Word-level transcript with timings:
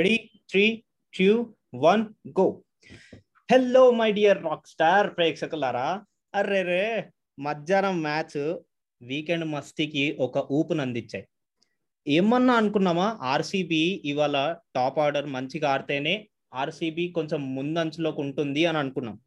Ready? 0.00 0.16
Three, 0.52 0.76
two, 1.20 1.38
one, 1.84 2.04
go. 2.40 2.52
Hello 3.52 3.90
my 3.90 4.12
dear 4.12 4.42
rock 4.42 4.66
star 4.66 5.16
ప్రేక్షకులారా. 5.16 6.04
అర్రే 6.34 6.62
రే 6.62 7.10
మధ్యాహ్నం 7.38 8.02
match 8.02 8.58
weekend 9.02 9.44
మస్తీకి 9.44 10.16
ఒక 10.20 10.52
ఊపును 10.52 10.82
అందించాయి. 10.82 11.28
ఏమన్నా 12.08 12.54
అనుకున్నామా? 12.54 13.18
ఆర్సీబీ 13.22 14.02
ఇవాళ 14.04 14.56
టాప్ 14.76 14.98
ఆర్డర్ 14.98 15.26
మంచిగా 15.26 15.70
ఆడితేనే 15.70 16.28
ఆర్సీబీ 16.54 17.08
కొంచెం 17.08 17.54
ముందంచులోకి 17.54 18.20
ఉంటుంది 18.20 18.66
అని 18.66 18.78
అనుకున్నాం. 18.78 19.20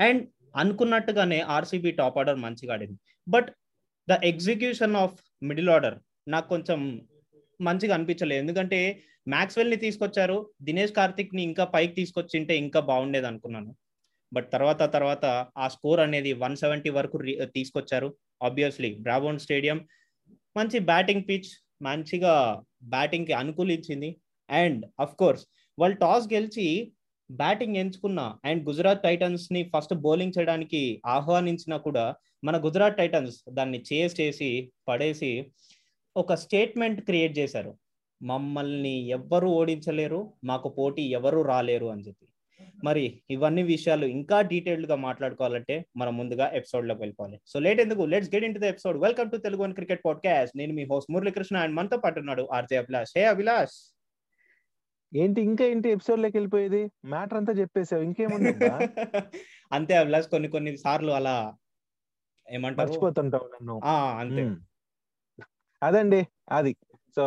అండ్ 0.00 0.30
అనుకున్నట్టుగానే 0.56 1.40
ఆర్సీబీ 1.40 1.90
టాప్ 1.90 2.18
ఆర్డర్ 2.18 2.36
మంచిగా 2.36 2.72
ఆడింది. 2.72 2.98
But 3.28 3.48
the 4.10 4.12
execution 4.24 4.96
of 4.96 5.18
middle 5.42 5.68
order 5.68 5.98
నాకు 6.28 6.48
కొంచెం 6.48 7.08
మంచిగా 7.60 7.94
అనిపించలేదు. 7.94 8.40
ఎందుకంటే 8.44 8.80
మ్యాక్స్వెల్ని 9.28 9.78
తీసుకొచ్చారు 9.84 10.36
దినేష్ 10.62 10.92
కార్తిక్ని 10.92 11.42
ఇంకా 11.42 11.64
పైకి 11.74 11.94
తీసుకొచ్చింటే 11.94 12.54
ఇంకా 12.64 12.80
బాగుండేది 12.90 13.26
అనుకున్నాను. 13.26 13.70
బట్ 14.32 14.48
తర్వాత 14.52 14.82
తర్వాత 14.94 15.24
ఆ 15.58 15.66
స్కోర్ 15.68 16.00
అనేది 16.00 16.32
వన్ 16.42 16.56
సెవెంటీ 16.56 16.90
వరకు 16.90 17.18
తీసుకొచ్చారు 17.56 18.08
ఆబ్వియస్లీ. 18.42 18.90
బ్రాబోన్ 19.06 19.38
స్టేడియం 19.38 19.78
మంచి 20.56 20.78
బ్యాటింగ్ 20.90 21.26
పిచ్ 21.28 21.50
మంచిగా 21.82 22.34
బ్యాటింగ్కి 22.94 23.32
అనుకూలించింది. 23.32 24.10
అండ్ 24.48 24.82
అఫ్ 25.00 25.16
కోర్స్ 25.16 25.44
వాళ్ళు 25.78 25.96
టాస్ 25.96 26.26
గెలిచి 26.32 26.66
బ్యాటింగ్ 27.30 27.76
ఎంచుకున్న 27.76 28.20
అండ్ 28.44 28.62
గుజరాత్ 28.68 29.02
టైటన్స్ని 29.02 29.70
ఫస్ట్ 29.72 29.94
బౌలింగ్ 29.94 30.36
చేయడానికి 30.38 30.80
ఆహ్వానించినా 31.06 31.76
కూడా 31.76 32.04
మన 32.44 32.56
గుజరాత్ 32.66 32.96
టైటన్స్ 32.96 33.36
దాన్ని 33.50 33.78
చేస్ 33.92 34.14
చేసి 34.20 34.50
పడేసి 34.88 35.30
ఒక 36.22 36.34
స్టేట్మెంట్ 36.34 37.00
క్రియేట్ 37.00 37.38
చేశారు. 37.38 37.72
మమ్మల్ని 38.20 38.94
ఎవ్వరు 39.08 39.48
ఓడించలేరు 39.48 40.20
మాకు 40.44 40.68
పోటీ 40.68 41.02
ఎవరు 41.02 41.42
రాలేరు 41.42 41.86
అని 41.86 42.02
చెప్పి. 42.02 42.26
మరి 42.84 43.02
ఇవన్నీ 43.30 43.62
విషయాలు 43.62 44.06
ఇంకా 44.06 44.40
డీటెయిల్డ్గా 44.40 44.96
మాట్లాడుకోవాలంటే 44.96 45.84
మనం 45.96 46.16
ముందుగా 46.16 46.46
ఎపిసోడ్లోకి 46.50 47.00
వెళ్ళిపోవాలి. 47.00 47.40
సో 47.46 47.58
లేట్ 47.60 47.80
ఎందుకు? 47.80 48.02
Let's 48.02 48.34
get 48.34 48.44
into 48.54 48.64
episode 48.64 48.98
welcome 48.98 49.30
to 49.30 49.36
Telugu 49.36 49.72
cricket 49.72 50.02
podcast 50.04 50.56
నేను 50.56 50.74
మీ 50.74 50.86
హోస్ట్ 50.90 51.12
మురళీకృష్ణ 51.12 51.56
అండ్ 51.56 51.76
మనతో 51.76 51.96
పాటు 51.96 52.18
ఉన్నాడు 52.18 52.48
ఆర్జే 52.52 52.76
అభిలాష్. 52.76 53.12
హే 53.16 53.24
అభిలాష్. 53.24 53.78
ఏంటి 55.12 55.40
ఇంకా 55.40 55.64
ఏంటి 55.64 55.88
ఎపిసోడ్లోకి 55.88 56.36
వెళ్ళిపోయేది? 56.36 56.82
మ్యాటర్ 57.06 57.38
అంతా 57.38 57.52
చెప్పేసావు 57.52 58.02
ఇంకేముంది 58.02 58.50
అంతే 59.72 59.96
అభిలాష్ 59.96 60.28
కొన్ని 60.28 60.48
కొన్ని 60.48 60.76
సార్లు 60.76 61.12
అలా 61.12 61.36
ఏమంటారు? 62.46 62.88
మర్చిపోతుంటావు 62.88 63.46
అంతే. 64.20 64.42
అదండి 65.82 66.20
అది. 66.50 66.72
సో 67.16 67.24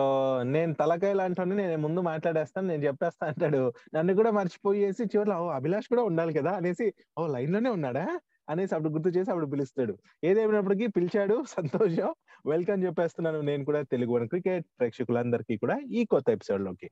నేను 0.52 0.74
తలకాయలు 0.74 1.22
అంటాను 1.22 1.54
నేను 1.56 1.76
ముందు 1.78 2.00
మాట్లాడేస్తాను 2.04 2.68
నేను 2.68 2.84
చెప్పేస్తా 2.88 3.26
అంటాడు. 3.32 3.62
నన్ను 3.96 4.14
కూడా 4.16 4.32
మర్చిపోయేసి 4.32 5.04
చివరిలో 5.14 5.36
"ఓ, 5.42 5.52
అభిలాష్ 5.52 5.88
కూడా 5.88 6.04
ఉండాలి 6.04 6.34
కదా 6.34 6.52
అనేసి 6.54 6.88
ఓ 7.18 7.28
లైన్లోనే 7.28 7.70
ఉన్నాడా? 7.70 8.06
అనేసి 8.48 8.74
అప్పుడు 8.76 8.92
గుర్తు 8.94 9.10
చేసి 9.10 9.30
అప్పుడు 9.32 9.48
పిలుస్తాడు. 9.48 9.94
ఏదేమైనప్పటికీ 10.24 10.88
పిలిచాడు 10.90 11.36
సంతోషం 11.52 12.10
వెల్కమ్ 12.46 12.84
చెప్పేస్తున్నాను 12.86 13.40
నేను 13.42 13.64
కూడా 13.66 13.82
తెలుగు 13.92 14.12
వన్ 14.14 14.28
క్రికెట్ 14.28 14.66
ప్రేక్షకులందరికీ 14.80 15.56
కూడా 15.58 15.76
ఈ 15.92 16.04
కొత్త 16.06 16.28
ఎపిసోడ్లోకి 16.30 16.88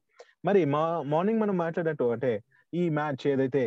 మరి 0.46 0.62
మా 0.74 0.84
మార్నింగ్ 1.08 1.42
మనం 1.42 1.58
మాట్లాడట్టు 1.58 2.08
అంటే 2.16 2.32
ఈ 2.74 2.90
మ్యాచ్ 2.92 3.24
ఏదైతే 3.28 3.64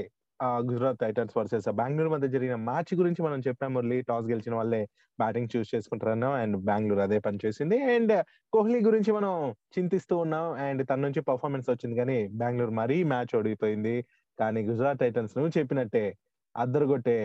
గుజరాత్ 0.66 0.98
టైటన్స్ 0.98 1.34
వర్సెస్ 1.38 1.66
బెంగళూరు 1.80 2.10
మధ్య 2.10 2.28
జరిగిన 2.28 2.56
మ్యాచ్ 2.68 2.92
గురించి 3.00 3.20
మనం 3.22 3.40
చెప్పాం 3.46 3.70
మురళి 3.74 3.98
టాస్ 4.02 4.26
గెలిచిన 4.26 4.54
వాళ్ళే 4.54 4.80
బ్యాటింగ్ 5.18 5.50
చూస్ 5.54 5.70
చేసుకుంటారన్నాం 5.74 6.32
అండ్ 6.32 6.56
బెంగళూరు 6.68 7.02
అదే 7.06 7.18
పని 7.18 7.38
చేసింది. 7.44 7.76
అండ్ 7.94 8.14
కోహ్లీ 8.52 8.80
గురించి 8.80 9.12
మనం 9.12 9.32
చింతిస్తూ 9.76 10.16
ఉన్నాం. 10.16 10.46
అండ్ 10.66 10.82
తన 10.90 11.00
నుంచి 11.06 11.22
పర్ఫార్మెన్స్ 11.30 11.68
వచ్చింది 11.70 11.96
కానీ 11.96 12.18
బెంగళూరు 12.42 12.74
మరీ 12.80 12.98
మ్యాచ్ 13.12 13.34
ఓడిపోయింది. 13.40 13.96
కానీ 14.38 14.62
గుజరాత్ 14.70 15.00
టైటన్స్ 15.04 15.36
నువ్వు 15.38 15.52
చెప్పినట్టే 15.58 16.04
అద్దరుగొట్టే 16.54 17.18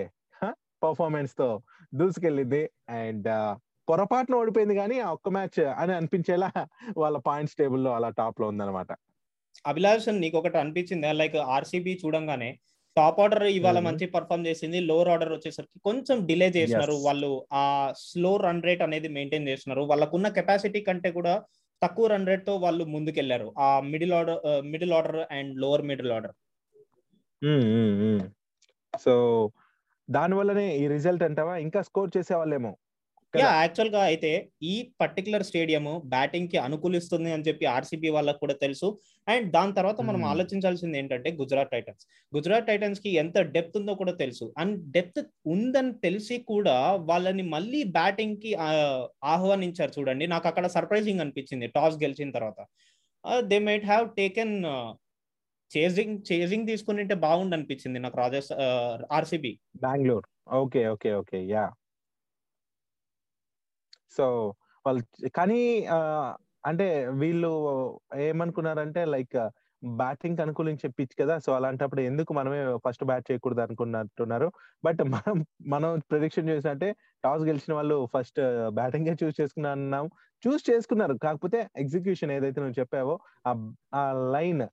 పర్ఫార్మెన్స్తో 0.85 1.47
దూసుకెళ్ళింది. 1.93 2.63
అండ్ 2.99 3.29
పొరపాటున 3.87 4.35
ఓడిపోయింది 4.41 4.75
కానీ 4.75 4.95
ఆ 4.99 5.09
ఒక్క 5.17 5.29
మ్యాచ్ 5.29 5.59
అని 5.81 5.93
అనిపించేలా 5.93 6.49
వాళ్ళ 7.03 7.17
పాయింట్స్ 7.27 7.57
టేబుల్లో 7.59 7.91
అలా 7.97 8.09
టాప్లో 8.19 8.47
ఉందన్నమాట. 8.47 8.89
అభిలాష్ 9.65 10.07
నీకు 10.23 10.35
ఒకటి 10.41 10.57
అనిపించింది? 10.57 11.07
లైక్ 11.21 11.37
ఆర్సీబీ 11.55 11.93
చూడంగానే 12.03 12.49
టాప్ 12.97 13.19
ఆర్డర్ 13.23 13.45
ఇవాళ. 13.57 13.79
మంచి 13.87 14.05
పర్ఫామ్ 14.15 14.47
చేసింది 14.47 14.79
లోవర్ 14.89 15.09
ఆర్డర్ 15.13 15.31
వచ్చేసరికి 15.35 15.79
కొంచెం 15.87 16.17
డిలే 16.29 16.47
చేసినారు. 16.57 16.95
వాళ్ళు. 17.07 17.31
ఆ 17.61 17.63
స్లో 18.05 18.31
రన్ 18.45 18.63
రేట్ 18.67 18.83
అనేది 18.87 19.09
మెయింటైన్ 19.17 19.49
చేస్తున్నారు 19.51 19.83
వాళ్ళకున్న 19.91 20.29
కెపాసిటీ 20.37 20.81
కంటే 20.87 21.11
కూడా 21.19 21.35
తక్కువ 21.81 22.07
రన్ 22.13 22.27
రేట్తో 22.29 22.53
వాళ్ళు 22.65 22.83
ముందుకెళ్ళారు. 22.95 23.47
ఆ 23.67 23.69
middle 23.91 24.13
order 24.19 24.39
middle 24.73 24.93
order 24.99 25.19
and 25.37 25.51
lower 25.63 25.85
middle 25.91 26.11
order. 26.17 26.35
So 29.05 29.13
దాని 30.09 30.35
వల్లనే 30.39 30.65
ఈ 30.81 30.83
రిజల్ట్ 30.95 31.23
అంటావా? 31.27 31.55
ఇంకా 31.65 31.79
స్కోర్ 31.87 32.11
చేసే 32.17 32.33
వాళ్ళేమో 32.39 32.71
యా 33.33 33.47
యాక్చువల్గా 33.61 34.01
అయితే 34.01 34.29
ఈ 34.63 34.73
పర్టికులర్ 34.99 35.43
స్టేడియం 35.43 35.85
బ్యాటింగ్కి 36.05 36.57
అనుకూలిస్తుంది 36.57 37.29
అని 37.31 37.45
చెప్పి 37.47 37.65
ఆర్సీబీ 37.65 38.09
వాళ్ళకి 38.09 38.39
కూడా 38.39 38.53
తెలుసు. 38.53 38.87
అండ్ 39.27 39.47
దాని 39.51 39.73
తర్వాత 39.73 39.99
మనం. 40.01 40.21
ఆలోచించాల్సింది 40.23 40.97
ఏంటంటే 40.97 41.31
గుజరాత్ 41.41 41.71
టైటన్స్. 41.71 42.03
గుజరాత్ 42.33 42.67
టైటన్స్కి 42.67 43.09
ఎంత 43.15 43.37
డెప్త్ 43.55 43.77
ఉందో 43.77 43.95
కూడా 43.95 44.11
తెలుసు. 44.13 44.53
అండ్ 44.57 44.77
డెప్త్ 44.91 45.21
ఉందని 45.45 45.93
తెలిసి 46.05 46.37
కూడా 46.51 46.77
వాళ్ళని 47.11 47.43
మళ్ళీ 47.55 47.83
బ్యాటింగ్కి 47.97 48.53
ఆహ్వానించారు 49.33 49.91
చూడండి. 49.97 50.27
నాకు 50.27 50.47
అక్కడ 50.47 50.67
సర్ప్రైజింగ్ 50.67 51.21
అనిపించింది 51.21 51.67
టాస్ 51.67 51.97
గెలిచిన 52.03 52.31
తర్వాత. 52.31 52.59
They 53.43 53.59
might 53.59 53.85
have 53.85 54.07
taken 54.17 54.55
chasing 55.71 56.17
chasing 56.31 56.67
తీసుకుని 56.67 57.01
ఉంటే 57.01 57.15
బాగుండు 57.23 57.55
అనిపించింది 57.55 57.99
నాకు 57.99 58.17
Rajasthan 58.17 58.61
RCB. 59.11 59.51
Bengaluru. 59.83 60.27
Okay 60.55 60.87
okay 60.87 61.13
okay. 61.13 61.39
Yeah. 61.47 61.65
So 64.17 64.25
వాళ్ళు 64.85 65.01
కానీ 65.35 65.61
ఆ, 65.87 65.99
అంటే 66.65 66.87
వీళ్ళు 67.13 67.51
ఏమనుకున్నారంటే 68.21 69.05
లైక్ 69.05 69.37
బ్యాటింగ్ 69.83 70.39
అనుకూలించే 70.39 70.87
పిచ్ 70.89 71.15
కదా! 71.19 71.35
సో 71.37 71.49
అలాంటప్పుడు 71.53 72.01
ఎందుకు 72.01 72.31
మనమే 72.33 72.61
ఫస్ట్ 72.85 73.03
బ్యాట్ 73.03 73.25
చేయకూడదు 73.29 73.61
అనుకున్నట్టున్నారు? 73.61 74.47
బట్ 74.83 75.01
మనం 75.13 75.35
మనం 75.67 75.91
ప్రొడిక్షన్ 76.09 76.49
చేసినట్టే 76.49 76.89
టాస్ 77.23 77.43
గెలిచిన 77.43 77.73
వాళ్ళు 77.73 77.97
ఫస్ట్ 78.13 78.39
బ్యాటింగ్ 78.73 79.09
చూస్ 79.23 79.37
చేసుకున్నాం 79.41 80.07
చూస్ 80.43 80.63
చేసుకున్నారు. 80.69 81.13
కాకపోతే 81.17 81.59
ఎగ్జిక్యూషన్ 81.75 82.31
ఏదైతే 82.31 82.59
నువ్వు 82.61 82.77
చెప్పావో 82.79 83.13
ఆ- 83.45 83.53
లైన్ 84.33 84.63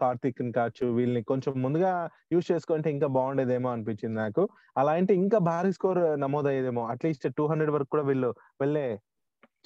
కార్తిక్ 0.00 0.42
కావచ్చు 0.54 0.86
వీళ్ళని 0.94 1.22
కొంచెం 1.24 1.54
ముందుగా 1.62 1.92
యూజ్ 2.32 2.46
చేసుకుంటే 2.52 2.90
ఇంకా 2.90 3.08
బాగుండేదేమో 3.16 3.70
అనిపించింది 3.70 4.16
నాకు. 4.16 4.44
అలా 4.76 4.92
అంటే 5.00 5.14
ఇంకా 5.22 5.40
భారీ 5.48 5.72
స్కోర్ 5.72 6.00
నమోదయ్యేదేమో. 6.20 6.84
అట్లీస్ట్ 6.86 7.26
టూ 7.38 7.46
హండ్రెడ్ 7.46 7.72
వరకు 7.72 7.90
కూడా 7.90 8.04
వీళ్ళు 8.04 8.30
వెళ్ళే 8.60 8.86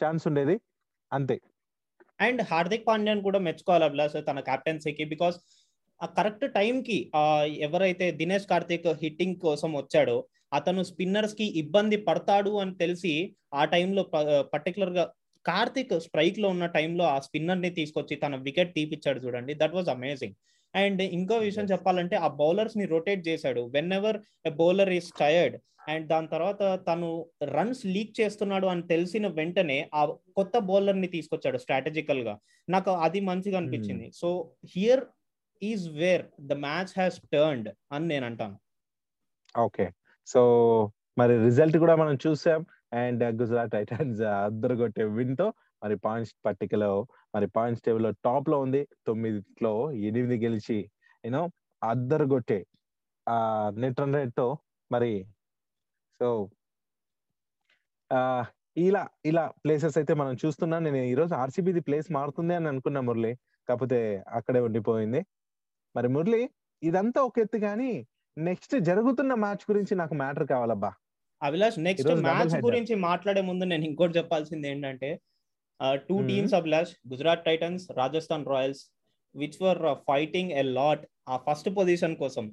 ఛాన్స్ 0.00 0.25
ఉండేది. 0.28 0.56
అంతే. 1.10 1.37
అండ్ 2.21 2.43
హార్దిక్ 2.50 2.87
పాండ్యాన్ 2.87 3.22
కూడా 3.22 3.38
మెచ్చుకోవాలి 3.38 3.84
అభిలాష్ 3.84 4.16
తన 4.28 4.41
కెప్టెన్సీకి 4.41 5.04
బికాస్ 5.04 5.37
ఆ 6.00 6.06
కరెక్ట్ 6.19 6.47
టైంకి 6.54 6.97
ఎవరైతే 7.59 8.06
దినేష్ 8.12 8.47
కార్తిక్ 8.47 8.88
హిట్టింగ్ 9.03 9.37
కోసం 9.37 9.71
వచ్చాడో 9.72 10.16
అతను 10.53 10.82
స్పిన్నర్స్కి 10.82 11.47
ఇబ్బంది 11.62 11.97
పడతాడు 12.09 12.53
అని 12.62 12.75
తెలిసి 12.75 13.15
ఆ 13.55 13.62
టైంలో 13.65 14.03
పర్టికులర్గా 14.55 15.05
కార్తిక్ 15.44 15.94
స్ట్రైక్లో 16.06 16.49
ఉన్న 16.49 16.66
టైంలో 16.76 17.05
ఆ 17.15 17.19
స్పిన్నర్ని 17.19 17.71
తీసుకొచ్చి 17.71 18.15
తన 18.16 18.34
వికెట్ 18.47 18.72
తీపిచ్చాడు 18.75 19.21
చూడండి. 19.25 19.53
That 19.55 19.75
was 19.75 19.88
amazing. 19.88 20.37
అండ్ 20.76 21.03
ఇంకో 21.03 21.37
విషయం. 21.37 21.64
చెప్పాలంటే 21.64 22.16
ఆ 22.16 22.28
బౌలర్స్ని 22.28 22.87
రొటేట్ 22.87 23.28
చేశాడు. 23.28 23.60
Whenever 23.92 24.19
a 24.47 24.50
bowler 24.50 24.91
is 24.91 25.12
tired 25.20 25.56
and 25.88 26.06
దాని 26.09 26.28
తర్వాత 26.28 26.81
తను 26.88 27.26
రన్స్ 27.44 27.87
లీక్ 27.87 28.20
చేస్తున్నాడు 28.20 28.66
అని 28.66 28.82
తెలిసిన 28.82 29.26
వెంటనే 29.26 29.91
ఆ 29.94 30.04
కొత్త 30.37 30.59
బౌలర్ని 30.59 31.06
తీసుకొచ్చాడు 31.06 31.59
స్ట్రాటజికల్గా. 31.59 32.38
నాకు 32.69 32.91
అది 32.91 33.20
మంచిగా 33.20 33.58
అనిపించింది. 33.58 34.11
So 34.14 34.50
here 34.76 35.05
is 35.62 35.90
where 35.90 36.26
the 36.40 36.52
match 36.52 36.93
has 36.96 37.20
turned 37.32 37.69
అని 37.93 38.08
నేను 38.08 38.26
అంటాను. 38.26 38.56
ఓకే 39.58 39.90
సో 40.26 40.40
మరి 41.19 41.34
రిజల్ట్ 41.44 41.76
కూడా 41.76 41.96
మనం 41.96 42.19
చూసాం. 42.26 42.67
అండ్ 42.93 43.25
గుజరాత్ 43.41 43.71
టైటన్స్ 43.71 44.23
అద్దరు 44.23 44.75
కొట్టే 44.75 45.05
విన్ 45.05 45.37
మరి 45.83 45.97
పాయింట్స్ 45.97 46.35
పట్టికలో 46.47 47.06
మరి 47.35 47.47
పాయింట్స్ 47.47 47.83
టేబుల్లో 47.83 48.11
టాప్లో 48.11 48.61
ఉంది. 48.61 48.88
తొమ్మిదిలో 49.06 49.93
ఎనిమిది 49.93 50.37
గెలిచి 50.44 50.79
యూనో 51.25 51.43
అద్దరు 51.83 52.27
కొట్టే 52.27 52.67
ఆ 53.29 53.37
నెట్ 53.77 54.00
రన్ 54.00 54.15
రేట్తో 54.15 54.59
మరి 54.93 55.12
సో 56.21 56.50
ఆ 58.11 58.44
ఇలా 58.77 59.09
ఇలా 59.25 59.53
ప్లేసెస్ 59.65 59.99
అయితే 59.99 60.15
మనం 60.15 60.35
చూస్తున్నాం. 60.44 60.85
నేను 60.85 60.97
ఈరోజు 60.97 61.35
ఆర్సీబీది 61.35 61.81
ప్లేస్ 61.81 62.12
మారుతుంది 62.12 62.55
అని 62.55 62.69
అనుకున్నా 62.69 63.00
మురళి. 63.00 63.32
కాకపోతే 63.69 64.25
అక్కడే 64.29 64.61
ఉండిపోయింది. 64.61 65.27
మరి 65.97 66.09
మురళి 66.09 66.50
ఇదంతా 66.82 67.23
ఒక 67.23 67.39
ఎత్తు 67.39 67.59
కానీ 67.59 68.06
నెక్స్ట్ 68.37 68.79
జరుగుతున్న 68.81 69.35
మ్యాచ్ 69.35 69.65
గురించి 69.71 69.94
నాకు 69.94 70.15
మ్యాటర్ 70.15 70.49
కావాలబ్బా. 70.49 70.91
Abhilash 71.43 71.79
next 71.87 72.11
match. 72.27 72.55
గురించి 72.67 72.94
మాట్లాడే 73.09 73.43
ముందు 73.49 73.65
నేను 73.73 73.85
ఇంకోటి 73.85 74.15
చెప్పాల్సింది 74.19 74.67
ఏంటంటే 74.73 75.11
two. 76.09 76.17
Teams 76.29 76.55
Abhilash 76.59 76.93
Gujarat 77.12 77.44
Titans 77.44 77.85
Rajasthan 77.99 78.47
Royals 78.53 78.83
which 79.35 79.59
were 79.65 79.81
fighting 80.09 80.53
a 80.61 80.65
lot 80.79 81.03
ఆ 81.29 81.37
ఫస్ట్ 81.47 81.69
పొజిషన్ 81.79 82.17
కోసం 82.23 82.44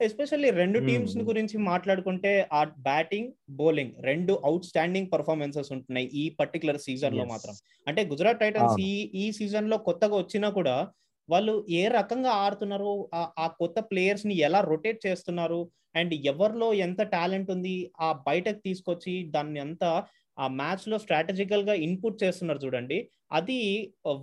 ఎస్పెషల్లీ 0.00 0.50
రెండు 0.60 0.78
టీమ్స్. 0.86 1.12
గురించి 1.28 1.56
మాట్లాడుకుంటే 1.68 2.30
ఆ 2.52 2.62
బ్యాటింగ్ 2.88 3.28
బౌలింగ్ 3.60 3.92
రెండు 4.08 4.32
అవుట్ 4.48 4.64
స్టాండింగ్ 4.64 5.10
పర్ఫార్మెన్సెస్ 5.12 5.70
ఉంటున్నాయి 5.74 6.06
ఈ 6.22 6.24
పర్టికులర్ 6.40 6.80
సీజన్లో. 6.86 7.24
మాత్రం 7.32 7.54
అంటే 7.86 8.02
గుజరాత్ 8.12 8.40
టైటన్స్. 8.40 8.74
ఈ 8.80 8.92
ఈ 9.22 9.26
సీజన్లో 9.38 9.78
కొత్తగా 9.88 10.16
వచ్చినా 10.22 10.50
కూడా 10.58 10.76
వాళ్ళు 11.28 11.54
ఏ 11.80 11.82
రకంగా 11.88 12.30
ఆడుతున్నారు 12.44 12.92
ఆ 13.14 13.46
కొత్త 13.60 13.78
ప్లేయర్స్ని 13.90 14.34
ఎలా 14.46 14.60
రొటేట్ 14.70 15.00
చేస్తున్నారు 15.06 15.60
అండ్ 15.94 16.14
ఎవరిలో 16.32 16.68
ఎంత 16.86 17.02
టాలెంట్ 17.14 17.50
ఉంది 17.54 17.74
ఆ 18.06 18.08
బయటకు 18.28 18.60
తీసుకొచ్చి 18.66 19.14
దాన్ని 19.34 19.60
అంతా 19.66 19.90
ఆ 20.38 20.46
మ్యాచ్లో 20.60 20.96
స్ట్రాటజికల్గా 21.04 21.74
ఇన్పుట్ 21.86 22.22
చేస్తున్నారు 22.22 22.60
చూడండి 22.64 22.98
అది 23.38 23.58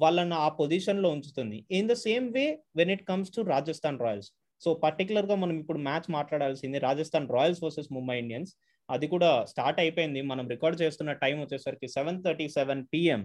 వాళ్ళని 0.04 0.36
ఆ 0.46 0.48
పొజిషన్లో 0.62 1.10
ఉంచుతుంది. 1.16 1.58
In 1.78 1.90
the 1.92 1.96
same 2.06 2.28
way 2.38 2.46
when 2.80 2.92
it 2.96 3.04
comes 3.10 3.34
to 3.36 3.42
Rajasthan 3.54 4.00
Royals. 4.06 4.30
So 4.62 4.70
పర్టికులర్గా 4.86 5.36
మనం 5.44 5.56
ఇప్పుడు 5.62 5.80
మ్యాచ్ 5.90 6.08
మాట్లాడాల్సింది 6.18 6.78
Rajasthan 6.88 7.30
Royals 7.36 7.62
versus 7.66 7.92
Mumbai 7.98 8.18
Indians. 8.24 8.52
అది 8.90 9.08
కూడా 9.14 9.30
స్టార్ట్ 9.52 9.80
అయిపోయింది 9.84 10.22
మనం 10.32 10.46
రికార్డ్ 10.54 10.78
చేస్తున్న 10.84 11.12
టైం 11.24 11.36
వచ్చేసరికి 11.44 11.88
seven 11.98 12.20
thirty 12.26 12.48
seven 12.58 12.84
PM 12.94 13.24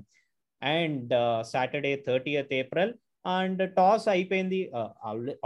and 0.62 1.12
Saturday 1.52 1.92
thirtieth 2.08 2.54
April. 2.60 2.92
And 3.38 3.62
toss 3.76 4.06
అయిపోయింది 4.14 4.58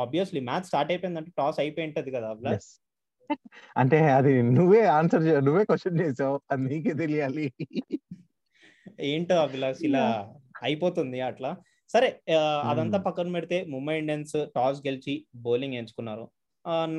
ఆబ్వియస్లీ 0.05 0.41
మ్యాచ్ 0.49 0.69
స్టార్ట్ 0.71 0.91
అయిపోయింది 0.93 1.21
అంటే 1.21 1.33
టాస్ 1.41 1.59
అయిపోయింటది 1.65 2.11
కదా 2.17 2.29
అంటే 3.81 3.99
అది 4.19 4.33
నువ్వే 4.57 4.81
ఆన్సర్ 4.99 5.25
నువ్వే 5.47 5.63
క్వశ్చన్ 5.65 6.01
చేసావు. 6.03 6.37
అది 6.51 6.63
నీకే 6.69 6.93
తెలియాలి. 7.03 7.47
ఏంటో 9.11 9.37
అభిలాష్ 9.47 9.83
ఇలా 9.89 10.05
అయిపోతుంది 10.63 11.19
అట్లా. 11.29 11.51
సరే 11.91 12.09
అదంతా 12.71 12.99
పక్కన 13.07 13.33
పెడితే 13.37 13.59
ముంబై 13.75 13.95
ఇండియన్స్ 13.99 14.35
టాస్ 14.57 14.81
గెలిచి 14.87 15.15
బౌలింగ్ 15.47 15.79
ఎంచుకున్నారు. 15.81 16.25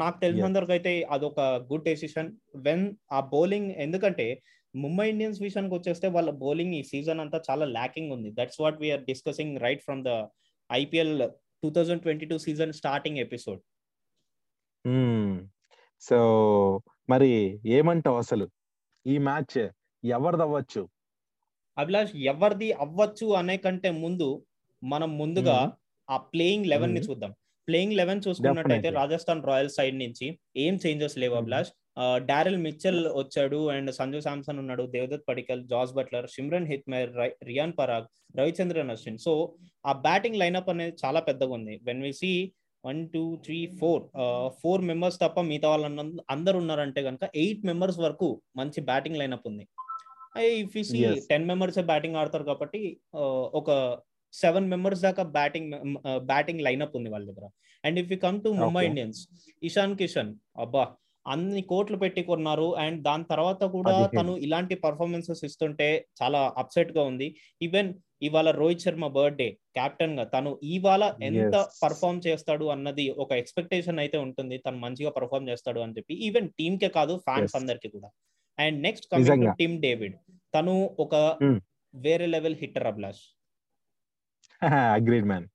నాకు 0.01 0.17
తెలిసినంత 0.23 0.57
వరకు 0.57 0.73
అయితే 0.75 0.91
అదొక 1.15 1.41
గుడ్ 1.71 1.87
డెసిషన్. 1.89 2.29
వెన్ 2.67 2.85
ఆ 3.11 3.19
బౌలింగ్ 3.33 3.71
ఎందుకంటే 3.85 4.27
ముంబై 4.73 5.05
ఇండియన్స్ 5.11 5.41
విషయానికి 5.45 5.75
వచ్చేస్తే 5.75 6.07
వాళ్ళ 6.15 6.29
బౌలింగ్ 6.43 6.75
ఈ 6.79 6.81
సీజన్ 6.83 7.21
అంతా 7.23 7.37
చాలా 7.49 7.65
ల్యాకింగ్ 7.77 8.11
ఉంది. 8.15 8.29
That's 8.39 8.59
what 8.61 8.79
we're 8.83 9.03
discussing 9.11 9.57
right 9.65 9.83
from 9.87 10.01
the 10.09 10.11
IPL 10.69 11.13
two 11.63 11.69
thousand 11.77 12.03
twenty 12.05 12.25
two 12.31 12.37
season 12.47 12.73
starting 12.81 13.21
episode 13.25 13.61
so 16.01 16.17
మరి 17.09 17.31
ఏమంటావు 17.77 18.17
అసలు 18.17 18.45
ఈ 19.05 19.15
మ్యాచ్ 19.27 19.57
ఎవరిది 20.03 20.43
అవ్వచ్చు 20.43 20.81
అభిలాష్ 21.77 22.13
ఎవరిది 22.31 22.69
అవ్వచ్చు 22.85 23.27
అనే 23.33 23.55
కంటే 23.57 23.89
ముందు 24.03 24.27
మనం 24.83 25.09
ముందుగా. 25.17 25.57
ఆ 26.09 26.17
ప్లేయింగ్ 26.31 26.67
లెవెన్ని. 26.73 27.01
చూద్దాం 27.07 27.31
ప్లేయింగ్ 27.67 27.95
లెవెన్ 27.99 28.21
చూసుకున్నట్టయితే. 28.27 28.89
రాజస్థాన్ 28.89 29.41
రాయల్స్ 29.43 29.75
సైడ్ 29.75 29.97
నుంచి 29.99 30.27
ఏం 30.57 30.75
చేంజెస్ 30.85 31.17
లేవు. 31.17 31.35
అభిలాష్ 31.35 31.71
డారెల్ 32.25 32.59
మిచ్చల్ 32.65 32.99
వచ్చాడు 33.15 33.59
అండ్ 33.69 33.91
సంజు 33.91 34.19
శాంసన్ 34.19 34.59
ఉన్నాడు 34.59 34.83
Devdutt 34.87 35.25
Padikkal 35.27 35.61
Jos 35.67 35.91
Buttler 35.93 36.27
Shimron 36.27 36.67
Hetmyer 36.67 37.11
Riyan 37.43 37.73
Parag 37.79 38.07
Ravichandran 38.39 38.91
Ashwin 38.91 39.17
so 39.17 39.33
ఆ 39.85 39.93
బ్యాటింగ్ 40.05 40.37
లైనప్ 40.37 40.69
అనేది 40.69 40.95
చాలా 41.05 41.19
పెద్దగా 41.19 41.53
ఉంది 41.53 41.75
when 41.83 42.03
we 42.03 42.11
see 42.13 42.31
one 42.83 42.99
two 43.13 43.23
three 43.45 43.59
four. 43.79 44.03
Four 44.61 44.83
members 44.89 45.17
తప్ప 45.23 45.39
మిగతా 45.49 45.69
వాళ్ళ 45.71 45.85
అందరు 46.29 46.57
ఉన్నారంటే 46.57 47.01
కనుక 47.03 47.25
ఎయిట్ 47.43 47.63
మెంబర్స్ 47.65 47.99
వరకు 48.05 48.27
మంచి 48.55 48.79
బ్యాటింగ్ 48.89 49.19
లైనప్ 49.21 49.47
ఉంది. 49.51 49.65
If 50.61 50.75
you 50.77 50.83
see. 50.83 50.99
Ten 51.31 51.47
members 51.51 51.79
batting 51.91 52.17
ఆడతారు 52.21 52.45
కాబట్టి 52.51 52.81
ఒక 53.59 53.69
సెవెన్ 54.33 54.67
మెంబర్స్ 54.73 55.03
దాకా 55.07 55.23
బ్యాటింగ్ 55.37 55.71
బ్యాటింగ్ 56.31 56.63
లైనప్ 56.67 56.95
ఉంది 56.99 57.09
వాళ్ళ 57.13 57.25
దగ్గర. 57.31 57.45
And 57.83 57.97
if 58.01 58.11
you 58.13 58.17
come 58.25 58.37
to 58.45 58.49
Mumbai. 58.61 58.83
Indians 58.89 59.21
Ishan 59.61 59.95
Kishan 60.01 60.31
అబ్బా! 60.57 60.83
అన్ని 61.25 61.61
కోట్లు 61.71 61.97
పెట్టి 62.03 62.21
కొన్నారు. 62.29 62.67
అండ్ 62.83 62.99
దాని 63.07 63.25
తర్వాత 63.31 63.63
కూడా 63.75 63.95
తను 64.17 64.33
ఇలాంటి 64.45 64.75
పర్ఫార్మెన్సెస్ 64.85 65.41
ఇస్తుంటే 65.49 65.87
చాలా 66.21 66.41
అప్సెట్గా 66.61 67.03
ఉంది. 67.11 67.27
ఈవెన్ 67.61 67.89
ఇవాళ 68.21 68.51
రోహిత్ 68.51 68.81
శర్మ 68.81 69.07
బర్త్డే 69.07 69.47
కెప్టెన్గా 69.75 70.23
తను 70.33 70.49
ఇవాళ 70.69 71.03
ఎంత 71.21 71.55
Yes. 71.57 71.75
పర్ఫార్మ్ 71.83 72.19
చేస్తాడు 72.27 72.65
అన్నది 72.65 73.05
ఒక 73.17 73.31
ఎక్స్పెక్టేషన్ 73.33 73.99
అయితే 73.99 74.17
ఉంటుంది 74.17 74.57
తను 74.57 74.77
మంచిగా 74.77 75.09
పర్ఫార్మ్ 75.09 75.49
చేస్తాడు 75.49 75.79
అని 75.79 75.95
చెప్పి 75.97 76.13
ఈవెన్ 76.27 76.49
టీమ్ 76.59 76.77
కే 76.79 76.89
కాదు 76.89 77.15
ఫ్యాన్స్. 77.25 77.55
అందరికి 77.55 77.89
కూడా 77.89 78.09
and 78.57 78.77
next 78.83 79.07
coming. 79.11 79.47
Tim 79.59 79.77
David 79.81 80.17
తను 80.53 80.75
ఒక 80.99 81.15
Hmm. 81.41 81.57
వేరే 81.93 82.25
level 82.27 82.55
hitter 82.55 82.87
Abhilash 82.87 83.23
agreed 84.93 85.27
man 85.27 85.47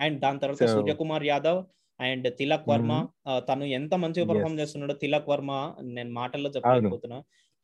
and 0.00 0.16
దాని 0.20 0.38
తర్వాత 0.38 0.64
సూర్యకుమార్ 0.74 1.24
యాదవ్ 1.24 1.60
అండ్ 2.00 2.26
తిలక్ 2.38 2.68
వర్మ. 2.68 2.92
ఆ, 3.26 3.32
తను 3.40 3.64
ఎంత 3.78 3.94
మంచిగా 4.02 4.26
పర్ఫామ్. 4.30 4.58
చేస్తున్నాడో 4.60 4.94
తిలక్ 4.94 5.28
వర్మ 5.28 5.50
నేను 5.90 6.10
మాటల్లో 6.12 6.50
చెప్పలేకపోతున్నా 6.50 7.18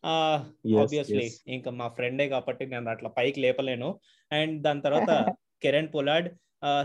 ఆబ్వియస్లీ 0.05 1.27
ఇంకా 1.56 1.71
మా 1.81 1.89
ఫ్రెండే 1.89 2.27
కాబట్టి 2.29 2.65
నేను 2.67 2.91
అట్లా 2.91 3.11
పైకి 3.19 3.41
లేపలేను. 3.41 3.89
అండ్ 4.31 4.55
దాని 4.62 4.83
తర్వాత 4.87 5.11
కెరెన్ 5.62 5.91
పొలాడ్ 5.95 6.29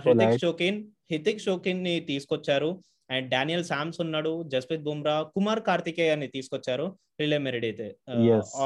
హృతిక్. 0.06 0.40
షోకిన్ 0.42 0.80
హితిక్ 1.12 1.46
షోకిన్ని 1.46 1.96
తీసుకొచ్చారు. 2.10 2.72
అండ్ 3.10 3.28
డానియల్ 3.30 3.64
శామ్స్ 3.64 4.00
ఉన్నాడు 4.02 4.32
జస్ప్రీత్ 4.48 4.84
బుమ్రా 4.84 5.16
కుమార్ 5.36 5.62
కార్తికేయ 5.62 6.16
అని 6.16 6.28
తీసుకొచ్చారు. 6.28 6.86
రిలే 7.20 7.38
మెరిడ్ 7.38 7.66
అయితే 7.66 7.88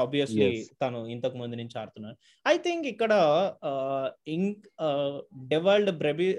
ఆబ్వియస్లీ. 0.02 0.50
తను 0.82 1.00
ఇంతకు 1.08 1.36
ముందు 1.38 1.56
నుంచి 1.56 1.76
ఆడుతున్నారు 1.82 2.18
ఐ 2.46 2.56
థింక్ 2.58 2.86
ఇక్కడ 2.94 3.14
ఇంక్ 4.28 4.64
డెవల్డ్ 5.48 5.92
బ్రెబి 6.02 6.30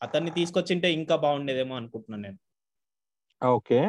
అతన్ని 0.00 0.30
తీసుకొచ్చింటే 0.30 0.88
ఇంకా 0.92 1.14
బాగుండేదేమో 1.16 1.74
అనుకుంటున్నాను 1.74 2.22
నేను. 2.22 2.38
ఓకే. 3.42 3.80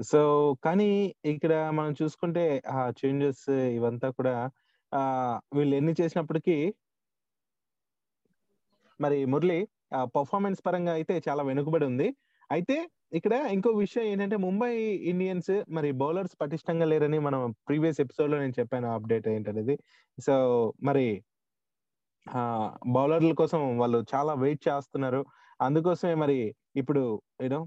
సో 0.00 0.20
కానీ 0.64 1.14
ఇక్కడ 1.24 1.54
మనం 1.70 1.92
చూసుకుంటే 2.02 2.62
ఆ 2.68 2.92
చేంజెస్ 3.00 3.50
ఇవంతా 3.50 4.10
కూడా 4.10 4.50
ఆ 4.92 5.02
వీళ్ళు 5.54 5.76
ఎన్ని 5.76 5.94
చేసినప్పటికీ 6.00 6.74
మరి 9.00 9.24
మురళి 9.24 9.68
పర్ఫార్మెన్స్ 10.16 10.60
పరంగా 10.66 10.92
అయితే 10.92 11.22
చాలా 11.28 11.42
వెనుకబడి 11.42 11.84
ఉంది. 11.84 12.08
అయితే 12.50 12.76
ఇక్కడ 13.12 13.34
ఇంకో 13.52 13.70
విషయం 13.70 14.04
ఏంటంటే 14.04 14.36
ముంబై 14.36 14.72
ఇండియన్స్ 15.12 15.64
మరి 15.68 15.92
బౌలర్స్ 15.92 16.36
పటిష్టంగా 16.40 16.84
లేరని 16.84 17.18
మనం 17.18 17.54
ప్రీవియస్ 17.68 18.00
ఎపిసోడ్లో 18.00 18.38
నేను 18.38 18.54
చెప్పాను 18.60 18.88
అప్డేట్ 18.94 19.28
ఏంటనేది. 19.28 19.78
సో 20.18 20.34
మరి 20.82 21.24
ఆ 22.26 22.42
బౌలర్ల 22.86 23.32
కోసం 23.32 23.78
వాళ్ళు 23.78 24.04
చాలా 24.14 24.34
వెయిట్ 24.34 24.68
చేస్తున్నారు. 24.68 25.24
అందుకోసమే 25.60 26.14
మరి 26.14 26.54
ఇప్పుడు 26.76 27.22
యూనో 27.42 27.60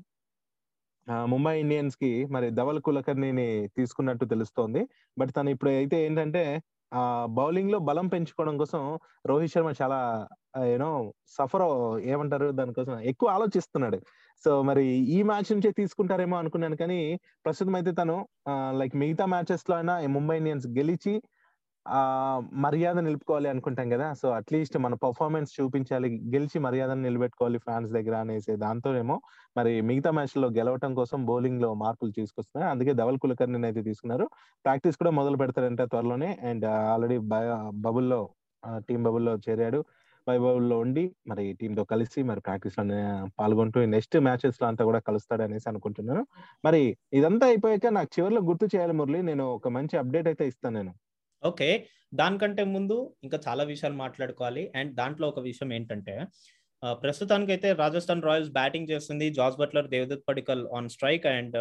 ముంబై 1.08 1.54
ఇండియన్స్కి 1.60 2.12
మరి 2.32 2.48
ధవల్ 2.50 2.80
కులకర్ణిని 2.82 3.48
తీసుకున్నట్టు 3.78 4.26
తెలుస్తోంది. 4.26 4.82
బట్ 5.18 5.32
తను 5.38 5.50
ఇప్పుడు 5.50 5.72
అయితే 5.82 5.98
ఏంటంటే 6.06 6.44
ఆ 6.92 7.04
బౌలింగ్లో 7.38 7.78
బలం 7.80 8.08
పెంచుకోవడం 8.08 8.56
కోసం 8.58 8.82
రోహిత్ 9.30 9.54
శర్మ 9.54 9.70
చాలా 9.82 10.00
యూనో 10.72 10.90
సఫర్ 11.38 11.66
ఏమంటారు 12.14 12.48
దానికోసం 12.52 12.96
ఎక్కువ 13.12 13.30
ఆలోచిస్తున్నాడు. 13.30 14.00
సో 14.44 14.52
మరి 14.62 14.86
ఈ 15.16 15.20
మ్యాచ్ 15.24 15.50
నుంచే 15.54 15.72
తీసుకుంటారేమో 15.72 16.36
అనుకున్నాను 16.38 16.78
కానీ 16.78 17.00
ప్రస్తుతం 17.46 17.76
అయితే 17.76 17.92
తను 17.92 18.18
లైక్ 18.82 18.96
మిగతా 19.04 19.26
మ్యాచెస్లో 19.26 19.76
అయినా 19.76 19.96
ముంబై 20.18 20.38
ఇండియన్స్ 20.38 20.68
గెలిచి 20.80 21.14
ఆ 21.86 22.00
మర్యాద 22.54 22.98
నిలుపుకోవాలి 22.98 23.48
అనుకుంటాం 23.50 23.90
కదా. 23.90 24.14
సో 24.14 24.28
అట్లీస్ట్ 24.30 24.78
మన 24.78 24.94
పర్ఫార్మెన్స్ 24.94 25.52
చూపించాలి 25.58 26.10
గెలిచి 26.34 26.58
మర్యాదను 26.60 27.02
నిలబెట్టుకోవాలి 27.02 27.58
ఫ్యాన్స్ 27.58 27.92
దగ్గర 27.92 28.16
అనేసి 28.16 28.54
దాంతోనేమో 28.56 29.18
మరి 29.58 29.74
మిగతా 29.82 30.12
మ్యాచ్లో 30.12 30.48
గెలవటం 30.50 30.94
కోసం 30.96 31.26
బౌలింగ్లో 31.26 31.74
మార్పులు 31.74 32.12
తీసుకొస్తున్నారు 32.12 32.72
అందుకే 32.72 32.94
ధవల్ 32.94 33.20
కులకర్ణిని 33.20 33.68
అయితే 33.68 33.82
తీసుకున్నారు. 33.82 34.28
ప్రాక్టీస్ 34.66 34.98
కూడా 34.98 35.12
మొదలు 35.12 35.38
పెడతారంట 35.38 35.82
త్వరలోనే. 35.94 36.40
అండ్ 36.44 36.66
ఆల్రెడీ 36.94 37.18
బబుల్లో 37.86 38.22
టీమ్ 38.90 39.04
బబుల్లో 39.04 39.36
చేరాడు. 39.50 39.82
వైభవ్లో 40.28 40.76
ఉండి 40.80 41.04
మరి 41.28 41.54
టీమ్తో 41.62 41.84
కలిసి 41.84 42.20
మరి 42.24 42.42
ప్రాక్టీస్లో 42.42 42.84
పాల్గొంటూ 43.40 43.80
నెక్స్ట్ 43.86 44.16
మ్యాచెస్లో 44.20 44.66
అంతా 44.68 44.84
కూడా 44.86 45.00
కలుస్తాడు 45.00 45.44
అనేసి 45.44 45.68
అనుకుంటున్నాను. 45.70 46.22
మరి 46.66 46.82
ఇదంతా 47.14 47.48
అయిపోయాక 47.48 47.88
నాకు 47.98 48.10
చివరిలో 48.18 48.42
గుర్తు 48.42 48.68
చేయాలి 48.76 48.94
మురళి. 48.94 49.22
నేను 49.24 49.46
ఒక 49.58 49.68
మంచి 49.68 49.98
అప్డేట్ 49.98 50.28
అయితే 50.28 50.48
ఇస్తాను 50.48 50.76
నేను. 50.80 50.94
ఓకే 51.44 51.70
దానికంటే 52.22 52.64
ముందు 52.76 52.98
ఇంకా 53.26 53.38
చాలా 53.48 53.64
విషయాలు 53.72 53.98
మాట్లాడుకోవాలి. 54.04 54.64
అండ్ 54.80 54.92
దాంట్లో 55.00 55.26
ఒక 55.34 55.42
విషయం 55.50 55.70
ఏంటంటే 55.78 56.16
ప్రస్తుతానికైతే 57.04 57.70
రాజస్థాన్ 57.82 58.24
రాయల్స్ 58.28 58.54
బ్యాటింగ్ 58.60 58.90
చేస్తుంది. 58.92 59.28
Jos 59.38 59.58
Buttler 59.62 59.88
Devdutt 59.94 60.24
Padikkal 60.30 60.64
on 60.78 60.90
strike 60.96 61.26
and 61.36 61.58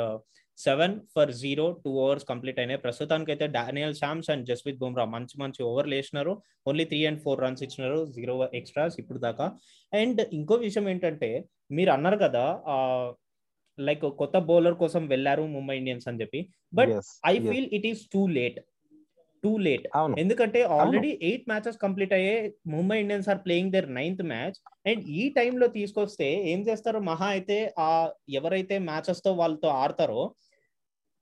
seven 0.59 0.95
for 1.15 1.31
zero 1.43 1.67
two 1.85 1.91
overs 2.05 2.27
complete 2.31 2.59
అయినాయి. 2.63 2.81
ప్రస్తుతానికైతే 2.85 3.47
Daniel 3.59 3.95
Sams 4.01 4.29
and 4.33 4.45
Jasprit 4.51 4.81
Bumrah 4.83 5.05
మంచి 5.15 5.37
మంచి 5.43 5.61
ఓవర్లు 5.71 5.95
వేసినారు. 5.99 6.33
Only 6.71 6.85
three 6.91 7.01
and 7.11 7.21
four 7.25 7.43
runs 7.45 7.63
ఇచ్చినారు. 7.67 8.01
జీరో 8.17 8.35
ఎక్స్ట్రాస్ 8.61 8.97
ఇప్పుడు 9.03 9.21
దాకా. 9.27 9.47
అండ్ 9.93 10.21
ఇంకో 10.39 10.57
విషయం 10.67 10.87
ఏంటంటే 10.95 11.31
మీరు 11.79 11.93
అన్నారు 11.97 12.19
కదా 12.27 12.45
లైక్ 13.79 14.05
కొత్త 14.21 14.37
బౌలర్ 14.51 14.77
కోసం 14.83 15.03
వెళ్ళారు 15.13 15.45
ముంబై 15.57 15.75
ఇండియన్స్ 15.81 16.09
అని 16.11 16.21
చెప్పి. 16.23 16.41
But 16.79 16.93
I 17.33 17.35
feel 17.49 17.69
it 17.79 17.87
is 17.93 18.03
too 18.15 18.25
late 18.39 18.59
too 19.43 19.53
late 19.59 19.87
అవును. 19.95 20.15
ఎందుకంటే 20.23 20.61
ఆల్రెడీ 20.77 21.11
ఎయిట్ 21.29 21.47
మ్యాచెస్ 21.49 21.79
కంప్లీట్ 21.79 22.15
అయ్యే 22.19 22.35
Mumbai 22.75 22.97
Indians 23.01 23.29
are 23.29 23.41
playing 23.45 23.73
their 23.73 23.89
ninth 23.99 24.23
match 24.33 24.59
and 24.87 25.03
ఈ 25.19 25.23
టైంలో 25.39 25.67
తీసుకొస్తే 25.79 26.29
ఏం 26.53 26.61
చేస్తారు? 26.69 27.01
మహా 27.11 27.29
అయితే 27.29 27.59
ఆ 27.81 27.91
ఎవరైతే 28.41 28.79
మ్యాచెస్తో 28.91 29.33
వాళ్ళతో 29.35 29.69
ఆడతారో 29.83 30.23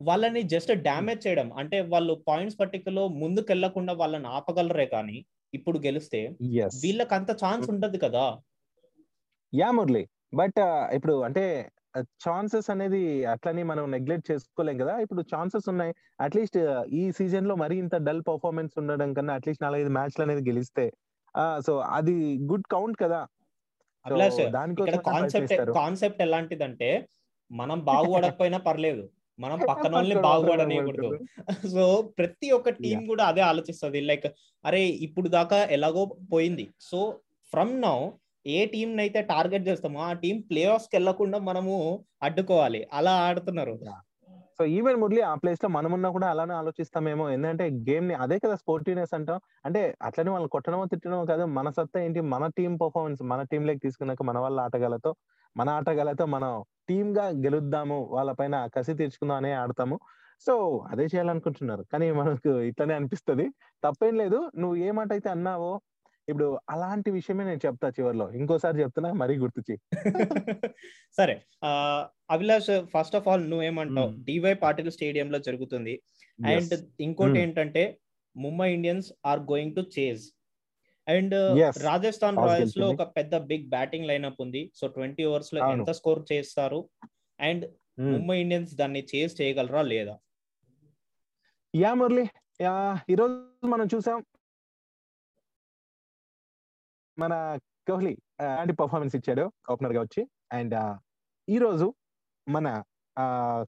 వాళ్ళని 0.00 0.43
జస్ట్ 0.53 0.73
డ్యామేజ్ 0.85 1.25
చేయడం. 1.27 1.49
అంటే 1.61 1.81
వాళ్ళు 1.93 2.12
పాయింట్స్ 2.29 2.59
పట్టికలో 2.61 3.03
ముందుకు 3.23 3.49
వెళ్ళకుండా 3.53 3.93
వాళ్ళని 3.93 4.29
ఆపగలరే 4.39 4.87
కానీ 4.95 5.19
ఇప్పుడు 5.53 5.79
గెలిస్తే 5.79 6.21
వీళ్ళకి 6.83 7.15
అంత 7.15 7.31
ఛాన్స్ 7.43 7.69
ఉంటది 7.75 7.99
కదా. 7.99 8.25
యా 9.53 9.69
మురళి 9.79 10.03
బట్ 10.35 10.59
ఇప్పుడు 10.97 11.15
అంటే 11.29 11.45
ఛాన్సెస్ 12.25 12.69
అనేది 12.71 13.01
అట్లని 13.25 13.63
మనం 13.63 13.91
నెగ్లెక్ట్ 13.91 14.31
చేసుకోలేం 14.31 14.79
కదా. 14.79 14.99
ఇప్పుడు 14.99 15.23
ఛాన్సెస్ 15.33 15.69
ఉన్నాయి. 15.69 15.93
అట్లీస్ట్ 16.21 16.59
ఈ 17.01 17.11
సీజన్లో 17.19 17.55
మరీ 17.55 17.79
ఇంత 17.79 17.97
డల్ 18.09 18.23
పర్ఫార్మెన్స్ 18.31 18.75
ఉండడం 18.83 19.15
కన్నా 19.15 19.35
అట్లీస్ట్ 19.35 19.63
నాలుగైదు 19.63 19.93
మ్యాచ్లు 19.99 20.25
అనేది 20.27 20.51
గెలిస్తే 20.51 20.87
సో 21.67 21.73
అది 21.99 22.17
గుడ్ 22.53 22.67
కౌంట్ 22.67 22.97
కదా. 23.03 23.21
కాన్సెప్ట్. 25.09 25.55
కాన్సెప్ట్ 25.81 26.23
ఎలాంటిదంటే 26.23 26.91
మనం 27.51 27.79
బాగుపడకపోయినా 27.91 28.59
పర్లేదు. 28.59 29.03
మనం 29.39 29.59
పక్కన 29.71 29.93
వాళ్ళని 29.97 30.23
బాగుపడనీయకూడదు. 30.23 31.11
సో 31.75 31.85
ప్రతి 32.19 32.51
ఒక్క 32.51 32.71
టీం 32.83 33.07
కూడా 33.07 33.25
అదే 33.25 33.41
ఆలోచిస్తుంది. 33.41 34.01
లైక్ 34.01 34.27
అరే 34.65 34.83
ఇప్పుడు 35.07 35.29
దాకా 35.29 35.59
ఎలాగో 35.77 36.03
పోయింది. 36.33 36.65
సో 36.81 36.99
ఫ్రమ్ 37.53 37.73
నౌ 37.83 37.97
ఏ 38.47 38.67
టీం 38.67 38.99
అయితే 38.99 39.23
టార్గెట్ 39.23 39.69
చేస్తామో 39.69 40.01
ఆ 40.01 40.13
టీం 40.13 40.41
ప్లే 40.41 40.65
ఆఫ్స్ 40.65 40.89
వెళ్ళకుండా 40.93 41.39
మనము 41.39 42.05
అడ్డుకోవాలి. 42.23 42.87
అలా 42.93 43.13
ఆడుతున్నారు. 43.13 43.79
సో 44.59 44.65
ఈవెన్ 44.65 44.97
మురళి 44.97 45.21
ఆ 45.21 45.35
ప్లేస్లో 45.35 45.69
మనమున్నా 45.69 46.11
కూడా 46.11 46.31
అలానే 46.31 46.55
ఆలోచిస్తామేమో. 46.55 47.31
ఎందుకంటే 47.31 47.71
గేమ్ని 47.71 48.15
అదే 48.15 48.39
కదా 48.39 48.55
స్పోర్టివ్నెస్ 48.57 49.15
అంటాం. 49.15 49.41
అంటే 49.65 49.95
అట్లనే 50.03 50.31
వాళ్ళు 50.31 50.49
కొట్టడమో 50.49 50.85
తిట్టడమో 50.85 51.25
కాదు. 51.25 51.45
మన 51.45 51.71
సత్తా 51.71 52.01
ఏంటి? 52.01 52.21
మన 52.21 52.47
టీం 52.47 52.77
పర్ఫార్మెన్స్ 52.77 53.23
మన 53.23 53.43
టీం 53.43 53.67
లెక్ 53.67 53.83
తీసుకున్నాక 53.83 54.23
మన 54.23 54.39
వాళ్ళ 54.39 54.61
ఆటగాళ్ళతో 54.61 55.15
మన 55.57 55.69
ఆటగాళ్ళతో 55.69 56.27
మనం 56.27 56.65
టీమ్గా 56.89 57.29
గెలుద్దాము. 57.29 58.09
వాళ్ళ 58.13 58.33
పైన 58.33 58.69
కసి 58.77 58.95
తీర్చుకుందాం 58.95 59.37
అనే 59.37 59.53
ఆడతాము. 59.53 60.01
సో 60.47 60.85
అదే 60.91 61.05
చేయాలనుకుంటున్నారు. 61.05 61.85
కానీ 61.93 62.11
మనకు 62.13 62.61
ఇట్లనే 62.61 62.95
అనిపిస్తది. 62.95 63.49
తప్పేం 63.85 64.15
లేదు. 64.15 64.51
నువ్వు 64.57 64.77
ఏ 64.77 64.91
మాట 64.91 65.09
అయితే 65.13 65.31
అన్నావో 65.31 65.81
ఇప్పుడు 66.31 66.47
అలాంటి 66.69 67.11
విషయమే 67.11 67.45
నేను 67.45 67.61
చెప్తా 67.65 67.89
చివరిలో 67.97 68.27
ఇంకోసారి 68.33 68.77
చెప్తున్నా 68.83 69.11
మరీ 69.21 69.35
గుర్తు 69.43 69.61
చెయ్యి 69.69 69.81
సరే 71.19 71.35
అభిలాష్ 72.35 72.71
ఫస్ట్ 72.93 73.17
ఆఫ్ 73.19 73.29
ఆల్ 73.31 73.45
నువ్వేమంటావు 73.51 74.11
Hmm. 74.11 74.19
డివై 74.29 74.55
పాటిల్ 74.65 74.91
స్టేడియం 74.97 75.29
లో 75.35 75.39
జరుగుతుంది 75.49 75.95
అండ్. 76.53 76.75
ఇంకోటి. 77.01 77.39
ఏంటంటే 77.45 77.83
Mumbai 78.37 78.69
Indians 78.75 79.09
are 79.25 79.41
going 79.51 79.75
to 79.77 79.83
chase 79.97 80.25
and. 81.07 81.35
Rajasthan 81.87 82.39
రాయల్స్లో. 82.45 82.89
ఒక 82.95 83.07
పెద్ద 83.17 83.35
బిగ్ 83.51 83.67
బ్యాటింగ్ 83.69 84.09
లైనప్ 84.11 84.41
ఉంది 84.47 84.63
సో 84.75 84.87
ట్వంటీ 84.97 85.25
ఓవర్స్లో. 85.25 85.61
ఎంత 85.75 85.93
స్కోర్ 86.01 86.23
చేస్తారు 86.33 86.81
అండ్. 87.39 87.65
ముంబై 88.13 88.37
ఇండియన్స్ 88.43 88.75
దాన్ని 88.77 89.03
చేజ్ 89.11 89.33
చేయగలరా 89.41 89.83
లేదా 89.93 90.17
యా 91.75 91.91
మురళి 91.95 92.23
యా 92.61 92.75
ఈరోజు 93.13 93.35
మనం 93.73 93.87
చూసాం 93.87 94.21
మన 97.23 97.33
కోహ్లీ 97.89 98.12
అలాంటి 98.43 98.75
పర్ఫార్మెన్స్ 98.81 99.15
ఇచ్చాడు 99.19 99.45
ఓపెనర్గా 99.73 100.00
వచ్చి. 100.07 100.23
అండ్ 100.59 100.77
ఈ 101.49 101.57
రోజు 101.65 101.87
మన 102.47 102.67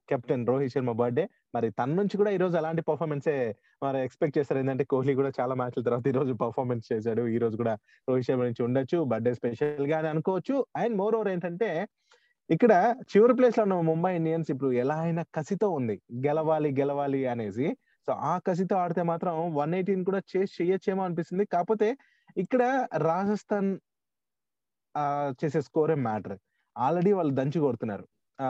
కెప్టెన్ 0.09 0.43
రోహిత్ 0.49 0.73
శర్మ 0.73 0.91
బర్త్డే 0.99 1.23
మరి 1.55 1.67
తన 1.79 1.89
నుంచి 1.99 2.15
కూడా 2.19 2.31
ఈ 2.35 2.37
రోజు 2.43 2.55
అలాంటి 2.59 2.81
పర్ఫార్మెన్సే 2.89 3.35
మరి 3.83 3.97
ఎక్స్పెక్ట్ 4.05 4.35
చేస్తారు? 4.37 4.59
ఏంటంటే 4.61 4.85
కోహ్లీ 4.93 5.13
కూడా 5.19 5.31
చాలా 5.39 5.53
మ్యాచ్ల 5.59 5.81
తర్వాత 5.87 6.05
ఈ 6.11 6.15
రోజు 6.19 6.33
పర్ఫార్మెన్స్ 6.43 6.85
చేశాడు. 6.91 7.23
ఈ 7.35 7.37
రోజు 7.43 7.55
కూడా 7.61 7.73
రోహిత్ 8.09 8.27
శర్మ 8.29 8.43
నుంచి 8.49 8.63
ఉండొచ్చు. 8.67 8.99
బర్త్డే 9.11 9.33
స్పెషల్గా 9.39 9.97
అని 10.01 10.09
అనుకోవచ్చు. 10.13 10.55
అండ్ 10.81 10.95
మోర్ 11.01 11.17
ఓవర్ 11.19 11.29
ఏంటంటే 11.33 11.69
ఇక్కడ 12.49 12.73
చివరి 13.11 13.33
ప్లేస్లో 13.39 13.63
ఉన్న 13.67 13.75
ముంబై 13.91 14.11
ఇండియన్స్ 14.19 14.49
ఇప్పుడు 14.53 14.71
ఎలా 14.83 14.97
అయినా 15.05 15.23
కసితో 15.37 15.67
ఉంది. 15.79 15.95
గెలవాలి 16.27 16.69
గెలవాలి 16.81 17.21
అనేసి. 17.33 17.67
సో 18.07 18.11
ఆ 18.31 18.33
కసితో 18.47 18.75
ఆడితే 18.83 19.03
మాత్రం 19.11 19.35
వన్ 19.59 19.73
ఎయిటీన్ 19.77 20.03
కూడా 20.09 20.21
చేసి 20.33 20.53
చేయొచ్చేమో 20.59 21.01
అనిపిస్తుంది. 21.07 21.45
కాకపోతే 21.53 21.89
ఇక్కడ 22.37 22.63
రాజస్థాన్ 22.97 23.69
ఆ 24.95 25.05
చేసే 25.43 25.61
స్కోరే 25.61 25.95
మ్యాటర్ 26.07 26.37
ఆల్రెడీ 26.75 27.11
వాళ్ళు 27.11 27.33
దంచి 27.33 27.59
కొడుతున్నారు. 27.59 28.05
ఆ 28.39 28.47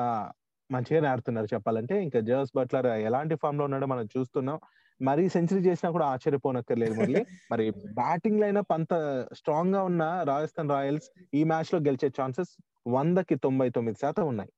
మంచిగానే 0.70 1.08
ఆడుతున్నారు 1.08 1.48
చెప్పాలంటే. 1.54 2.04
ఇంకా 2.04 2.20
జర్స్ 2.20 2.54
బట్లర్ 2.56 2.88
ఎలాంటి 3.08 3.36
ఫామ్లో 3.36 3.64
ఉన్నాడో 3.66 3.86
మనం 3.86 4.06
చూస్తున్నాం. 4.18 4.58
మరీ 5.02 5.30
సెంచరీ 5.30 5.62
చేసినా 5.62 5.90
కూడా 5.92 6.06
ఆశ్చర్యపోనక్కర్లేదు 6.06 6.94
మళ్ళీ 6.94 7.22
మరి 7.52 7.66
బ్యాటింగ్ 7.72 8.42
లైనప్ 8.42 8.74
అంత 8.74 8.94
స్ట్రాంగ్గా 9.34 9.84
ఉన్న 9.84 10.04
రాజస్థాన్ 10.24 10.70
రాయల్స్ 10.70 11.08
ఈ 11.34 11.44
మ్యాచ్లో 11.44 11.80
గెలిచే 11.80 12.10
ఛాన్సెస్ 12.20 12.52
వందకి 12.88 13.36
తొంభై 13.36 13.70
తొమ్మిది 13.70 13.98
శాతం 14.02 14.28
ఉన్నాయి. 14.28 14.52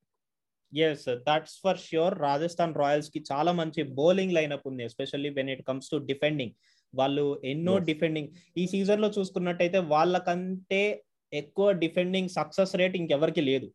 Yes 0.74 1.06
that's 1.28 1.58
for 1.64 1.78
sure 1.78 2.16
Rajasthan 2.20 2.76
రాయల్స్కి 2.76 3.20
చాలా 3.32 3.52
మంచి 3.52 3.84
బౌలింగ్ 3.84 4.34
లైనప్ 4.34 4.68
ఉంది 4.68 4.84
especially 4.84 5.30
when 5.30 5.50
it 5.50 5.64
comes 5.68 5.90
to 5.90 5.98
defending 6.12 6.56
వాళ్ళు 6.96 7.42
ఎన్నో. 7.44 7.78
డిఫెండింగ్ 7.78 8.30
ఈ 8.58 8.68
సీజన్లో 8.68 9.10
చూసుకున్నట్టయితే 9.10 9.78
వాళ్ళకంటే 9.78 11.04
ఎక్కువ 11.34 11.72
డిఫెండింగ్ 11.72 12.30
సక్సెస్ 12.30 12.76
రేట్ 12.76 12.96
ఇంకెవరికి 12.98 13.42
లేదు. 13.42 13.72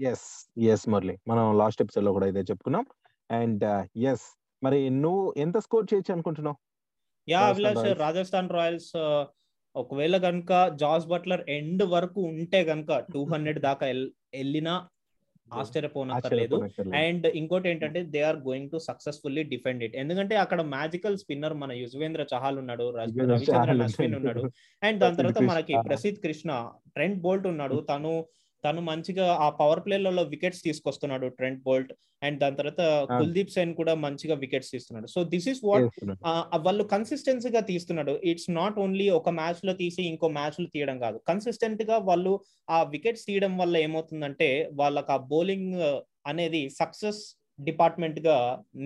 ఎస్ 0.00 0.50
ఎస్ 0.58 0.88
మురళి 0.88 1.18
మనం 1.28 1.58
లాస్ట్ 1.58 1.82
ఎపిసోడ్లో 1.82 2.12
కూడా 2.12 2.26
ఇదే 2.26 2.40
చెప్పుకున్నాం. 2.40 2.86
అండ్ 3.30 3.64
ఎస్ 3.98 4.26
మరి 4.62 4.90
నువ్వు 4.90 5.34
ఎంత 5.36 5.58
స్కోర్ 5.58 5.86
చేయొచ్చు 5.94 6.12
అనుకుంటున్నావు? 6.12 6.56
Yeah 7.28 7.40
Rajasthan 7.40 7.66
Abhilash 7.66 7.84
Royals. 7.84 8.00
Rajasthan 8.00 8.50
Royals 8.50 8.92
ఒకవేళ 9.76 10.16
కనుక 10.16 10.52
జాస్ 10.74 11.06
బట్లర్ 11.06 11.50
ఎండ్ 11.50 11.82
వరకు 11.82 12.20
ఉంటే 12.20 12.64
కనుక 12.64 12.98
టూ 13.14 13.24
హండ్రెడ్ 13.24 13.60
దాకా 13.60 13.86
వెళ్ళినా 13.86 14.88
ఆశ్చర్యపోనక్కర్లేదు. 15.60 16.56
అండ్ 17.02 17.26
ఇంకోటి 17.40 17.68
ఏంటంటే 17.68 18.02
they 18.14 18.22
are 18.30 18.38
going 18.48 18.70
to 18.70 18.78
successfully 18.88 19.42
defend 19.52 19.84
it 19.84 19.96
ఎందుకంటే 19.96 20.36
అక్కడ 20.36 20.60
మ్యాజికల్ 20.74 21.18
స్పిన్నర్ 21.18 21.54
మన 21.54 21.72
యుజ్వేంద్ర 21.72 22.24
చహల్ 22.34 22.58
ఉన్నాడు 22.58 22.86
రవిచంద్రన్ 22.98 23.82
అశ్విన్ 23.82 24.16
ఉన్నాడు. 24.20 24.44
అండ్ 24.82 25.00
దాని 25.00 25.16
తర్వాత 25.16 25.42
మనకి 25.52 25.72
కృష్ణ. 25.72 25.88
ప్రసిద్ధ్ 25.88 26.22
కృష్ణ 26.22 26.50
ట్రెంట్ 26.94 27.20
బోల్ట్ 27.20 27.46
ఉన్నాడు 27.46 27.78
తను 27.92 28.14
తను 28.64 28.80
మంచిగా 28.80 29.26
ఆ 29.44 29.48
పవర్ 29.50 29.80
ప్లేలలో 29.86 30.22
వికెట్స్ 30.22 30.62
తీసుకొస్తున్నాడు 30.62 31.26
ట్రెంట్ 31.28 31.62
బోల్ట్ 31.62 31.92
అండ్ 32.22 32.38
దాని 32.40 32.56
తర్వాత 32.56 32.82
కుల్దీప్ 33.12 33.50
సేన్ 33.50 33.74
కూడా 33.74 33.94
మంచిగా 33.94 34.34
వికెట్స్ 34.34 34.70
తీస్తున్నాడు. 34.70 35.06
So 35.06 35.24
this 35.24 35.48
is 35.48 35.60
what. 35.64 35.88
వాళ్ళు 36.66 36.84
కన్సిస్టెన్సీగా 36.84 37.60
తీస్తున్నాడు. 37.60 38.20
ఇట్స్ 38.24 38.50
నాట్ 38.50 38.78
ఓన్లీ 38.78 39.08
ఒక 39.10 39.28
మ్యాచ్లో 39.40 39.72
తీసి 39.72 40.02
ఇంకో 40.02 40.28
మ్యాచ్లో 40.28 40.66
తీయడం 40.74 40.98
కాదు. 40.98 41.20
కన్సిస్టెంట్గా 41.28 41.98
వాళ్ళు 41.98 42.34
ఆ 42.70 42.82
వికెట్స్ 42.82 43.26
తీయడం 43.26 43.58
వల్ల 43.58 43.76
ఏమవుతుందంటే 43.76 44.50
వాళ్ళకి 44.74 45.12
ఆ 45.12 45.16
బౌలింగ్ 45.16 45.74
అనేది 46.26 46.62
సక్సెస్ 46.80 47.22
డిపార్ట్మెంట్గా 47.60 48.36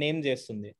నేమ్ 0.03 0.21
చేస్తుంది. 0.27 0.71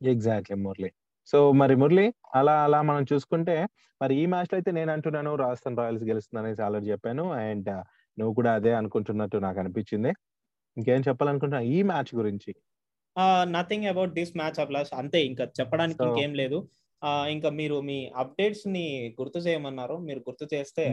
ఎగ్జాక్ట్లీ 0.00 0.56
మురళి. 0.56 0.90
సో 1.28 1.38
మరి 1.60 1.74
మురళి 1.76 2.06
అలా 2.34 2.54
అలా 2.66 2.78
మనం 2.90 3.04
చూసుకుంటే 3.12 3.56
మరి 4.00 4.14
ఈ 4.22 4.24
మ్యాచ్లో 4.26 4.56
అయితే 4.58 4.70
నేను 4.78 4.90
అంటున్నాను 4.92 5.30
రాజస్థాన్ 5.36 5.78
రాయల్స్ 5.80 6.04
గెలుస్తుంది 6.04 6.40
అనేసి 6.42 6.62
ఆల్రెడీ 6.66 6.86
చెప్పాను. 6.92 7.24
అండ్ 7.44 7.70
నువ్వు 8.18 8.32
కూడా 8.38 8.50
అదే 8.58 8.72
అనుకుంటున్నట్టు 8.80 9.38
నాకు 9.46 9.58
అనిపించింది. 9.60 10.12
ఇంకేం 10.76 11.02
చెప్పాలనుకుంటున్నా 11.08 11.60
ఈ 11.76 11.78
మ్యాచ్ 11.90 12.12
గురించి? 12.20 12.52
Nothing 13.54 13.86
about 13.92 14.12
this 14.18 14.34
match 14.36 14.58
applause 14.64 14.92
అంతే 15.00 15.20
ఇంకా 15.30 15.44
చెప్పడానికి 15.58 16.02
ఇంకేం 16.08 16.32
లేదు. 16.42 16.58
ఇంకా 17.34 17.50
మీరు 17.60 17.76
మీ 17.88 17.98
అప్డేట్స్ని 18.22 18.84
గుర్తు 19.20 19.38
చేయమన్నారు. 19.38 19.96
మీరు 20.08 20.20
గుర్తు 20.28 20.46
చేస్తే 20.54 20.84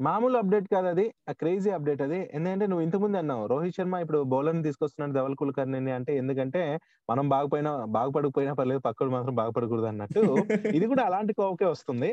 మామూలు 0.00 0.36
అప్డేట్ 0.38 0.66
కాదు 0.74 0.86
అది. 0.86 1.04
క్రేజీ 1.40 1.70
అప్డేట్ 1.70 2.02
అది. 2.02 2.18
ఎందుకంటే 2.36 2.64
నువ్వు 2.66 2.82
ఇంతకుముందు 2.84 3.16
అన్నావు 3.16 3.44
రోహిత్ 3.46 3.76
శర్మ 3.76 3.96
ఇప్పుడు 4.04 4.18
బౌలర్ 4.32 4.58
తీసుకొస్తున్నాడు 4.62 5.14
ధవల్ 5.18 5.36
కుల్కర్ని 5.36 5.92
అంటే 5.92 6.12
ఎందుకంటే 6.16 6.62
మనం 7.08 7.24
బాగుపోయినా 7.34 7.72
బాగుపడకపోయినా 7.96 8.52
పర్లేదు 8.60 8.82
పక్కడు 8.88 9.10
మాత్రం 9.10 9.34
బాగుపడకూడదు 9.40 9.88
అన్నట్టు. 9.92 10.20
ఇది 10.80 10.86
కూడా 10.92 11.02
అలాంటి 11.08 11.32
కోవకే 11.40 11.66
వస్తుంది. 11.66 12.10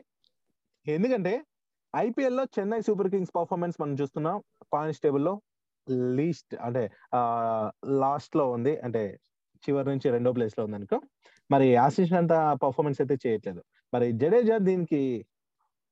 ఎందుకంటే 0.85 1.33
ఐపీఎల్లో 1.93 2.43
చెన్నై 2.55 2.79
సూపర్ 2.87 3.09
కింగ్స్ 3.09 3.33
పర్ఫార్మెన్స్ 3.35 3.75
మనం 3.81 3.95
చూస్తున్నాం. 4.01 4.37
పాయింట్స్ 4.73 5.01
టేబుల్లో 5.01 5.33
లీస్ట్ 6.17 6.53
అంటే 6.67 6.83
లాస్ట్లో 8.01 8.45
ఉంది. 8.55 8.73
అంటే 8.85 9.03
చివరి 9.63 9.87
నుంచి 9.89 10.07
రెండో 10.09 10.31
ప్లేస్లో 10.37 10.63
ఉంది 10.65 10.75
అనుకో. 10.75 10.97
మరి 11.49 11.67
ఆశించినంత 11.77 12.33
పర్ఫార్మెన్స్ 12.63 12.99
అయితే 13.03 13.15
చేయట్లేదు. 13.25 13.61
మరి 13.93 14.07
జడేజా 14.21 14.57
దీనికి 14.69 15.01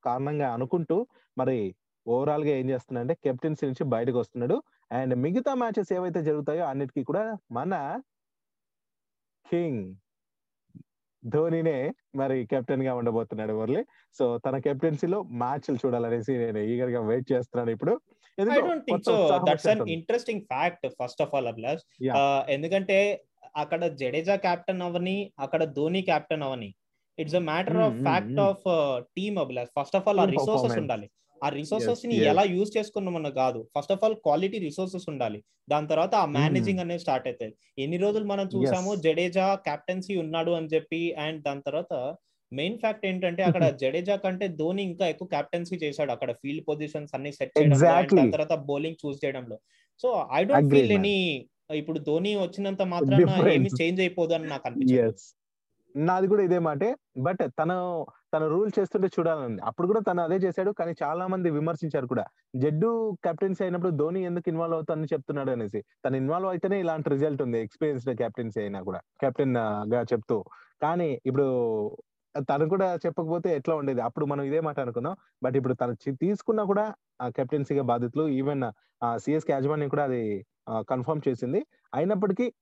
కారణంగా 0.04 0.48
అనుకుంటూ 0.54 0.96
మరి 1.38 1.58
ఓవరాల్గా 2.06 2.50
ఏం 2.50 2.70
చేస్తున్నాడంటే 2.70 3.14
కెప్టెన్సీ 3.24 3.66
నుంచి 3.66 3.84
బయటకు 3.84 4.18
వస్తున్నాడు 4.20 4.56
అండ్ 4.92 5.16
మిగతా 5.16 5.56
మ్యాచెస్ 5.56 5.94
ఏవైతే 5.94 6.22
జరుగుతాయో 6.24 6.64
అన్నిటికీ 6.66 7.04
కూడా 7.04 7.24
మన 7.52 7.74
కింగ్ 9.46 9.84
ధోనినే 11.24 11.78
మరి 12.16 12.46
కెప్టెన్గా 12.46 12.96
ఉండబోతున్నాడు 12.96 13.54
మురళి 13.54 13.82
సో 14.20 14.38
తన 14.38 14.58
కెప్టెన్సీలో 14.58 15.24
మ్యాచ్లు 15.24 15.78
చూడాలనేసి 15.86 16.34
నేను 16.38 16.58
ఈగర్గా 16.58 17.02
వెయిట్ 17.02 17.32
చేస్తున్నాను 17.32 17.72
ఇప్పుడు. 17.72 17.94
Interesting 19.88 20.42
fact 20.42 20.88
first 21.04 21.22
of 21.22 21.36
all 21.36 21.48
Abhilash. 21.48 21.84
ఎందుకంటే 22.50 22.98
అక్కడ 23.56 23.86
జడేజా 23.86 24.36
కెప్టెన్ 24.36 24.82
అవని 24.82 25.32
అక్కడ 25.40 25.64
Dhoni 25.64 26.02
captain 26.02 26.44
Avani 26.44 26.70
it's 27.18 27.36
a 27.36 27.40
matter 27.40 27.76
Hmm, 27.76 27.86
of 27.86 27.94
hmm, 27.94 28.04
fact 28.04 28.32
hmm. 28.32 28.48
Of 28.50 28.64
team 29.18 29.38
Abhilash 29.38 29.72
first 29.80 29.96
of 29.96 30.08
all 30.08 30.20
ఆ 30.20 30.26
రిసోర్సెస్. 30.26 30.78
ఉండాలి 30.78 31.08
ఆ 31.42 31.50
రిసోర్సెస్ని. 31.56 32.16
ఎలా 32.32 32.44
యూజ్ 32.54 32.72
చేసుకున్నామన్న 32.76 33.30
కాదు 33.38 33.60
first 33.76 33.94
of 33.94 34.04
all 34.06 34.18
quality 34.26 34.58
resources 34.66 35.08
ఉండాలి 35.12 35.40
దాని 35.68 35.88
తర్వాత 35.88 36.14
ఆ 36.16 36.26
మేనేజింగ్ 36.36 36.82
అనేది 36.84 37.04
స్టార్ట్ 37.06 37.28
అవుతుంది 37.28 37.54
ఎన్ని 37.78 37.98
రోజులు 37.98 38.26
మనం 38.26 38.46
చూసాము. 38.56 38.92
జడేజా 39.06 39.48
కెప్టెన్సీ 39.68 40.16
ఉన్నాడు 40.24 40.54
అని 40.60 40.70
చెప్పి 40.74 41.02
అండ్ 41.26 41.40
దాని 41.48 41.64
తర్వాత 41.68 41.94
మెయిన్ 42.52 42.78
ఫ్యాక్ట్ 42.80 43.04
ఏంటంటే 43.06 43.42
అక్కడ 43.44 43.66
జడేజా 43.82 44.16
కంటే 44.24 44.48
ధోని 44.60 44.82
ఇంకా 44.84 45.06
ఎక్కువ 45.08 45.28
కెప్టెన్సీ 45.28 45.76
చేశాడు 45.84 46.12
అక్కడ 46.12 46.32
ఫీల్డ్ 46.42 46.64
పొజిషన్స్ 46.70 47.14
అన్ని 47.18 47.32
సెట్ 47.38 47.54
Exactly. 47.62 48.18
దాని 48.20 48.34
తర్వాత 48.36 48.56
బౌలింగ్ 48.70 49.00
చూస్ 49.04 49.20
చేయడంలో 49.24 49.58
so 50.04 50.10
I 50.32 50.42
don't 50.44 50.72
feel. 50.74 50.92
Any 50.98 51.16
ఇప్పుడు 51.80 52.00
ధోని 52.08 52.32
వచ్చినంత 52.42 52.82
మాత్రాన. 52.94 53.20
ఏమి 53.54 53.70
చేంజ్ 53.80 54.02
అయిపోదు 54.02 54.34
అని 54.38 54.48
నాకు 54.48 54.66
అనిపించింది 54.70 55.00
నాది 55.96 56.28
కూడా 56.28 56.44
ఇదే 56.44 56.60
మాటే. 56.60 56.96
బట్ 57.22 57.52
తను 57.62 58.06
తన 58.34 58.48
రూల్ 58.48 58.72
చేస్తుంటే 58.80 59.08
చూడాలని. 59.08 59.58
అప్పుడు 59.64 59.88
కూడా 59.88 60.00
తను 60.00 60.24
అదే 60.24 60.36
చేశాడు. 60.36 60.72
కానీ 60.72 60.94
చాలా 61.04 61.28
మంది 61.28 61.50
విమర్శించారు 61.50 62.08
కూడా. 62.08 62.26
జడ్డు 62.56 63.18
కెప్టెన్సీ 63.24 63.64
అయినప్పుడు 63.64 63.90
ధోని 63.90 64.24
ఎందుకు 64.24 64.50
ఇన్వాల్వ్ 64.50 64.76
అవుతానని 64.76 65.06
చెప్తున్నాడు 65.06 65.52
అనేసి. 65.52 65.84
తను 66.06 66.16
ఇన్వాల్వ్ 66.16 66.50
అయితేనే 66.50 66.80
ఇలాంటి 66.80 67.10
రిజల్ట్ 67.10 67.42
ఉంది. 67.42 67.60
ఎక్స్పీరియన్స్డ్ 67.60 68.18
కెప్టెన్సీ 68.18 68.62
అయినా 68.62 68.82
కూడా. 68.82 69.00
కెప్టెన్గా 69.22 70.02
చెప్తూ. 70.02 70.44
కానీ 70.82 71.22
ఇప్పుడు 71.26 71.98
తను 72.40 72.70
కూడా 72.70 72.96
చెప్పకపోతే 72.96 73.56
ఎట్లా 73.56 73.76
ఉండేది? 73.76 74.02
అప్పుడు 74.02 74.26
మనం 74.26 74.44
ఇదే 74.44 74.60
మాట 74.60 74.80
అనుకున్నాం 74.80 75.16
బట్ 75.44 75.56
ఇప్పుడు 75.56 75.74
తను 75.74 75.92
చి- 75.92 76.16
తీసుకున్నా 76.16 76.64
కూడా 76.64 76.94
ఆ 77.22 77.30
కెప్టెన్సీగా 77.30 77.84
బాధితులు 77.84 78.28
ఈవెన్ 78.28 78.62
సిఎస్కే 79.20 79.54
యాజమాన్యం 79.54 79.90
కూడా 79.90 80.04
అది 80.04 80.46
కన్ఫర్మ్ 80.70 81.22
చేసింది. 81.30 81.66
అయినప్పటికీ 81.96 82.54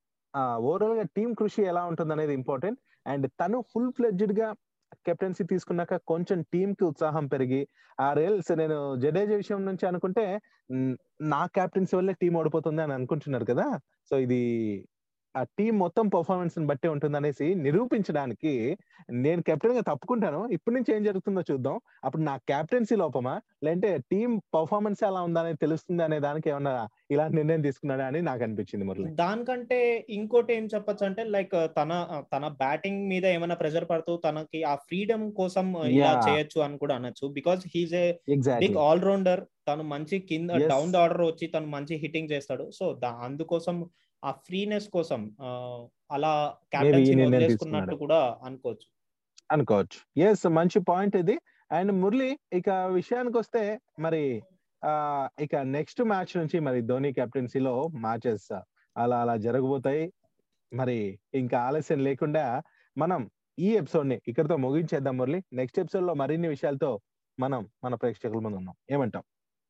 ఓవరాల్గా 0.58 1.04
టీం 1.16 1.34
కృషి 1.34 1.64
ఎలా 1.64 1.84
ఉంటుంది 1.84 2.14
అనేది 2.14 2.34
ఇంపార్టెంట్. 2.34 2.80
అండ్ 3.06 3.28
తను 3.40 3.60
ఫుల్ 3.72 3.92
ఫ్లెడ్జ్డ్గా 3.92 4.48
కెప్టెన్సీ 5.06 5.44
తీసుకున్నాక 5.44 5.96
కొంచెం 6.06 6.42
టీం 6.54 6.74
కి 6.74 6.84
ఉత్సాహం 6.84 7.26
పెరిగి 7.28 7.62
ఆ 7.98 8.08
రేల్స్ 8.14 8.52
నేను 8.52 8.78
జడేజా 8.96 9.36
విషయం 9.36 9.62
నుంచి 9.66 9.86
అనుకుంటే 9.86 10.24
నా 11.30 11.42
కెప్టెన్సీ 11.56 11.96
వల్లే 11.96 12.14
టీం 12.14 12.34
ఓడిపోతుంది 12.38 12.82
అని 12.82 12.94
అనుకుంటున్నారు 12.94 13.46
కదా? 13.46 13.66
సో 14.12 14.18
ఇది 14.18 14.42
ఆ 15.36 15.44
టీం 15.58 15.80
మొత్తం 15.80 16.06
పర్ఫార్మెన్స్ని 16.08 16.66
బట్టి 16.66 16.88
ఉంటుంది 16.88 17.18
అనేసి 17.18 17.56
నిరూపించడానికి 17.56 18.54
నేను 19.20 19.42
కెప్టెన్గా 19.42 19.82
తప్పుకుంటాను. 19.82 20.48
ఇప్పటి 20.48 20.76
నుంచి 20.76 20.96
ఏం 20.96 21.04
జరుగుతుందో 21.04 21.42
చూద్దాం. 21.52 21.76
అప్పుడు 22.04 22.22
నా 22.22 22.38
కెప్టెన్సీ 22.50 22.96
లోపమా? 22.96 23.34
లేదంటే 23.64 23.98
టీం 24.12 24.30
పర్ఫార్మెన్స్ 24.56 25.04
ఎలా 25.04 25.22
ఉందనేది 25.22 25.58
తెలుస్తుంది 25.58 26.04
అనే 26.04 26.20
దానికి 26.20 26.50
ఏమన్నా 26.50 26.74
ఇలాంటి 27.12 27.36
నిర్ణయం 27.36 27.62
తీసుకున్నాడా 27.62 28.06
అని 28.06 28.22
నాకు 28.22 28.44
అనిపించింది 28.44 28.86
మురళి. 28.86 29.10
దానికంటే 29.22 29.80
ఇంకోటి 30.10 30.54
ఏం 30.54 30.66
చెప్పొచ్చు 30.76 31.06
అంటే 31.06 31.24
లైక్ 31.36 31.56
తన 31.78 31.92
తన 32.34 32.48
బ్యాటింగ్ 32.58 33.02
మీద 33.08 33.26
ఏమైనా 33.36 33.56
ప్రెషర్ 33.56 33.90
పడుతూ 33.90 34.16
తనకి 34.18 34.64
ఆ 34.64 34.76
ఫ్రీడమ్ 34.88 35.32
కోసం 35.34 35.68
ఇలా. 35.92 36.14
చేయొచ్చు 36.28 36.60
అని 36.62 36.78
కూడా 36.78 36.96
అనొచ్చు. 36.96 37.28
Because 37.30 37.64
he's 37.76 37.96
a 37.96 38.08
big 38.64 38.78
all 38.86 39.02
rounder. 39.02 39.44
తను 39.68 39.84
మంచి 39.94 40.20
కింద. 40.30 40.52
డౌన్ 40.74 40.94
ద 40.94 40.98
ఆర్డర్ 40.98 41.22
వచ్చి 41.22 41.48
తను 41.48 41.68
మంచి 41.68 41.96
హిట్టింగ్ 41.96 42.32
చేస్తాడు. 42.32 42.66
సో 42.72 42.86
అందుకోసం 43.28 43.76
ఆ 44.24 44.32
ఫ్రీనెస్ 44.46 44.88
కోసం 44.90 45.22
అలా 46.12 46.34
క్యాప్టెన్సీ 46.72 47.14
వదిలేసుకున్నట్టు. 47.16 47.96
కూడా 47.96 48.20
అనుకోవచ్చు. 48.44 48.88
అనుకోవచ్చు. 49.50 50.00
ఎస్ 50.22 50.46
మంచి 50.50 50.80
పాయింట్ 50.90 51.16
ఇది. 51.16 51.36
అండ్ 51.72 51.92
మురళి 51.92 52.30
ఇక 52.54 52.70
విషయానికి 52.98 53.38
వస్తే 53.38 53.64
మరి 54.00 54.24
ఆ 54.84 54.94
ఇక 55.40 55.56
నెక్స్ట్ 55.76 56.02
మ్యాచ్ 56.04 56.34
నుంచి 56.38 56.58
మరి 56.60 56.82
ధోని 56.82 57.14
కెప్టెన్సీలో 57.14 57.74
మ్యాచెస్ 57.98 58.50
అలా 58.96 59.18
అలా 59.22 59.36
జరగబోతాయి. 59.38 60.06
మరి 60.72 60.98
ఇంకా 61.34 61.58
ఆలస్యం 61.60 62.00
లేకుండా 62.04 62.46
మనం 62.98 63.22
ఈ 63.60 63.70
ఎపిసోడ్ని 63.74 64.18
ఇక్కడితో 64.28 64.58
ముగించేద్దాం 64.58 65.18
మురళి. 65.18 65.40
నెక్స్ట్ 65.54 65.80
ఎపిసోడ్లో 65.80 66.14
మరిన్ని 66.14 66.48
విషయాలతో 66.48 66.92
మనం 67.38 67.62
మన 67.84 67.94
ప్రేక్షకుల 67.96 68.40
ముందు 68.40 68.58
ఉన్నాం. 68.58 68.76
ఏమంటాం 68.92 69.24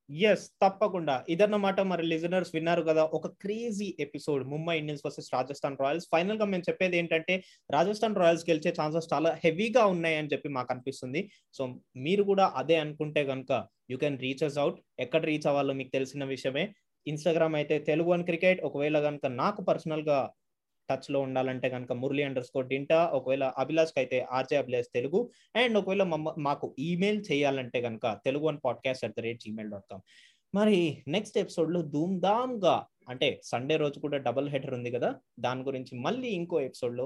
ఎస్ 0.09 0.45
తప్పకుండా. 0.63 1.23
ఇదన్నమాట 1.29 1.79
మరి 1.81 2.03
లిజనర్స్ 2.07 2.51
విన్నారు 2.55 2.81
కదా 2.81 3.03
ఒక 3.17 3.27
crazy 3.27 3.95
episode 3.99 4.43
Mumbai 4.47 4.75
Indians 4.79 5.03
versus 5.05 5.29
Rajasthan 5.33 5.77
Royals. 5.81 6.07
ఫైనల్గా 6.11 6.45
మేము 6.45 6.63
చెప్పేది 6.69 6.97
ఏంటంటే 6.97 7.35
రాజస్థాన్ 7.71 8.15
రాయల్స్ 8.15 8.49
గెలిచే 8.49 8.73
ఛాన్సెస్ 8.81 9.13
చాలా 9.13 9.39
హెవీగా 9.43 9.85
ఉన్నాయి 9.85 10.15
అని 10.15 10.31
చెప్పి 10.33 10.49
మాకు 10.49 10.71
అనిపిస్తుంది. 10.73 11.31
సో 11.53 11.61
మీరు 11.95 12.23
కూడా 12.23 12.53
అదే 12.55 12.75
అనుకుంటే 12.75 13.25
కనుక 13.25 13.51
you 13.91 13.97
can 13.97 14.19
reach 14.19 14.43
us 14.43 14.57
out 14.57 14.79
ఎక్కడ 14.99 15.23
రీచ్ 15.25 15.47
అవ్వాలో 15.47 15.73
మీకు 15.73 15.89
తెలిసిన 15.89 16.23
విషయమే. 16.23 16.65
ఇన్స్టాగ్రామ్ 17.07 17.55
అయితే 17.55 17.79
తెలుగు 17.79 18.09
వన్ 18.09 18.23
క్రికెట్. 18.23 18.61
ఒకవేళ 18.61 18.99
కనుక 18.99 19.25
నాకు 19.25 19.61
పర్సనల్గా 19.61 20.17
టచ్లో 20.89 21.19
ఉండాలంటే 21.21 21.67
కనుక 21.69 21.91
మురళి 21.93 22.23
అండర్ 22.23 22.43
స్కోర్ 22.43 22.67
డింటా 22.67 22.99
ఒకవేళ 23.13 23.45
అభిలాష్ 23.57 23.93
అయితే 23.97 24.19
ఆర్జే 24.31 24.57
అభిలాష్ 24.57 24.89
తెలుగు 24.93 25.19
అండ్ 25.55 25.77
ఒకవేళ 25.77 26.03
మాకు 26.39 26.67
ఈమెయిల్ 26.79 27.21
చేయాలంటే 27.31 27.81
కనుక 27.81 28.13
తెలుగు 28.25 28.47
అని 28.47 28.61
podcast 28.65 29.05
at 29.05 29.15
the 29.17 29.19
rate 29.19 29.41
Gmail 29.41 29.71
dot 29.71 29.87
com 29.89 30.03
మరి 30.53 30.79
నెక్స్ట్ 31.07 31.37
ఎపిసోడ్లో 31.37 31.81
ధూమ్ 31.87 32.15
ధామ్గా 32.19 32.77
అంటే 33.09 33.27
సండే 33.43 33.75
రోజు 33.75 33.97
కూడా 33.99 34.17
డబుల్ 34.17 34.47
హెడర్ 34.49 34.73
ఉంది 34.73 34.89
కదా 34.91 35.09
దాని 35.39 35.61
గురించి 35.63 35.93
మళ్ళీ 35.99 36.31
ఇంకో 36.31 36.57
ఎపిసోడ్లో 36.61 37.05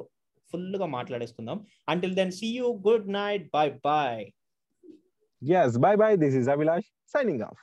ఫుల్గా 0.54 0.88
మాట్లాడేసుకుందాం 0.92 1.60
until 1.90 2.16
then 2.16 2.32
see 2.32 2.48
you 2.58 2.70
good 2.88 3.10
night 3.14 3.46
bye 3.54 3.68
bye 3.86 4.24
Yes, 5.42 5.72
bye 5.78 5.96
bye. 5.96 6.16
This 6.20 6.36
is 6.36 6.50
Abhilash 6.50 6.90
signing 7.14 7.42
off. 7.42 7.58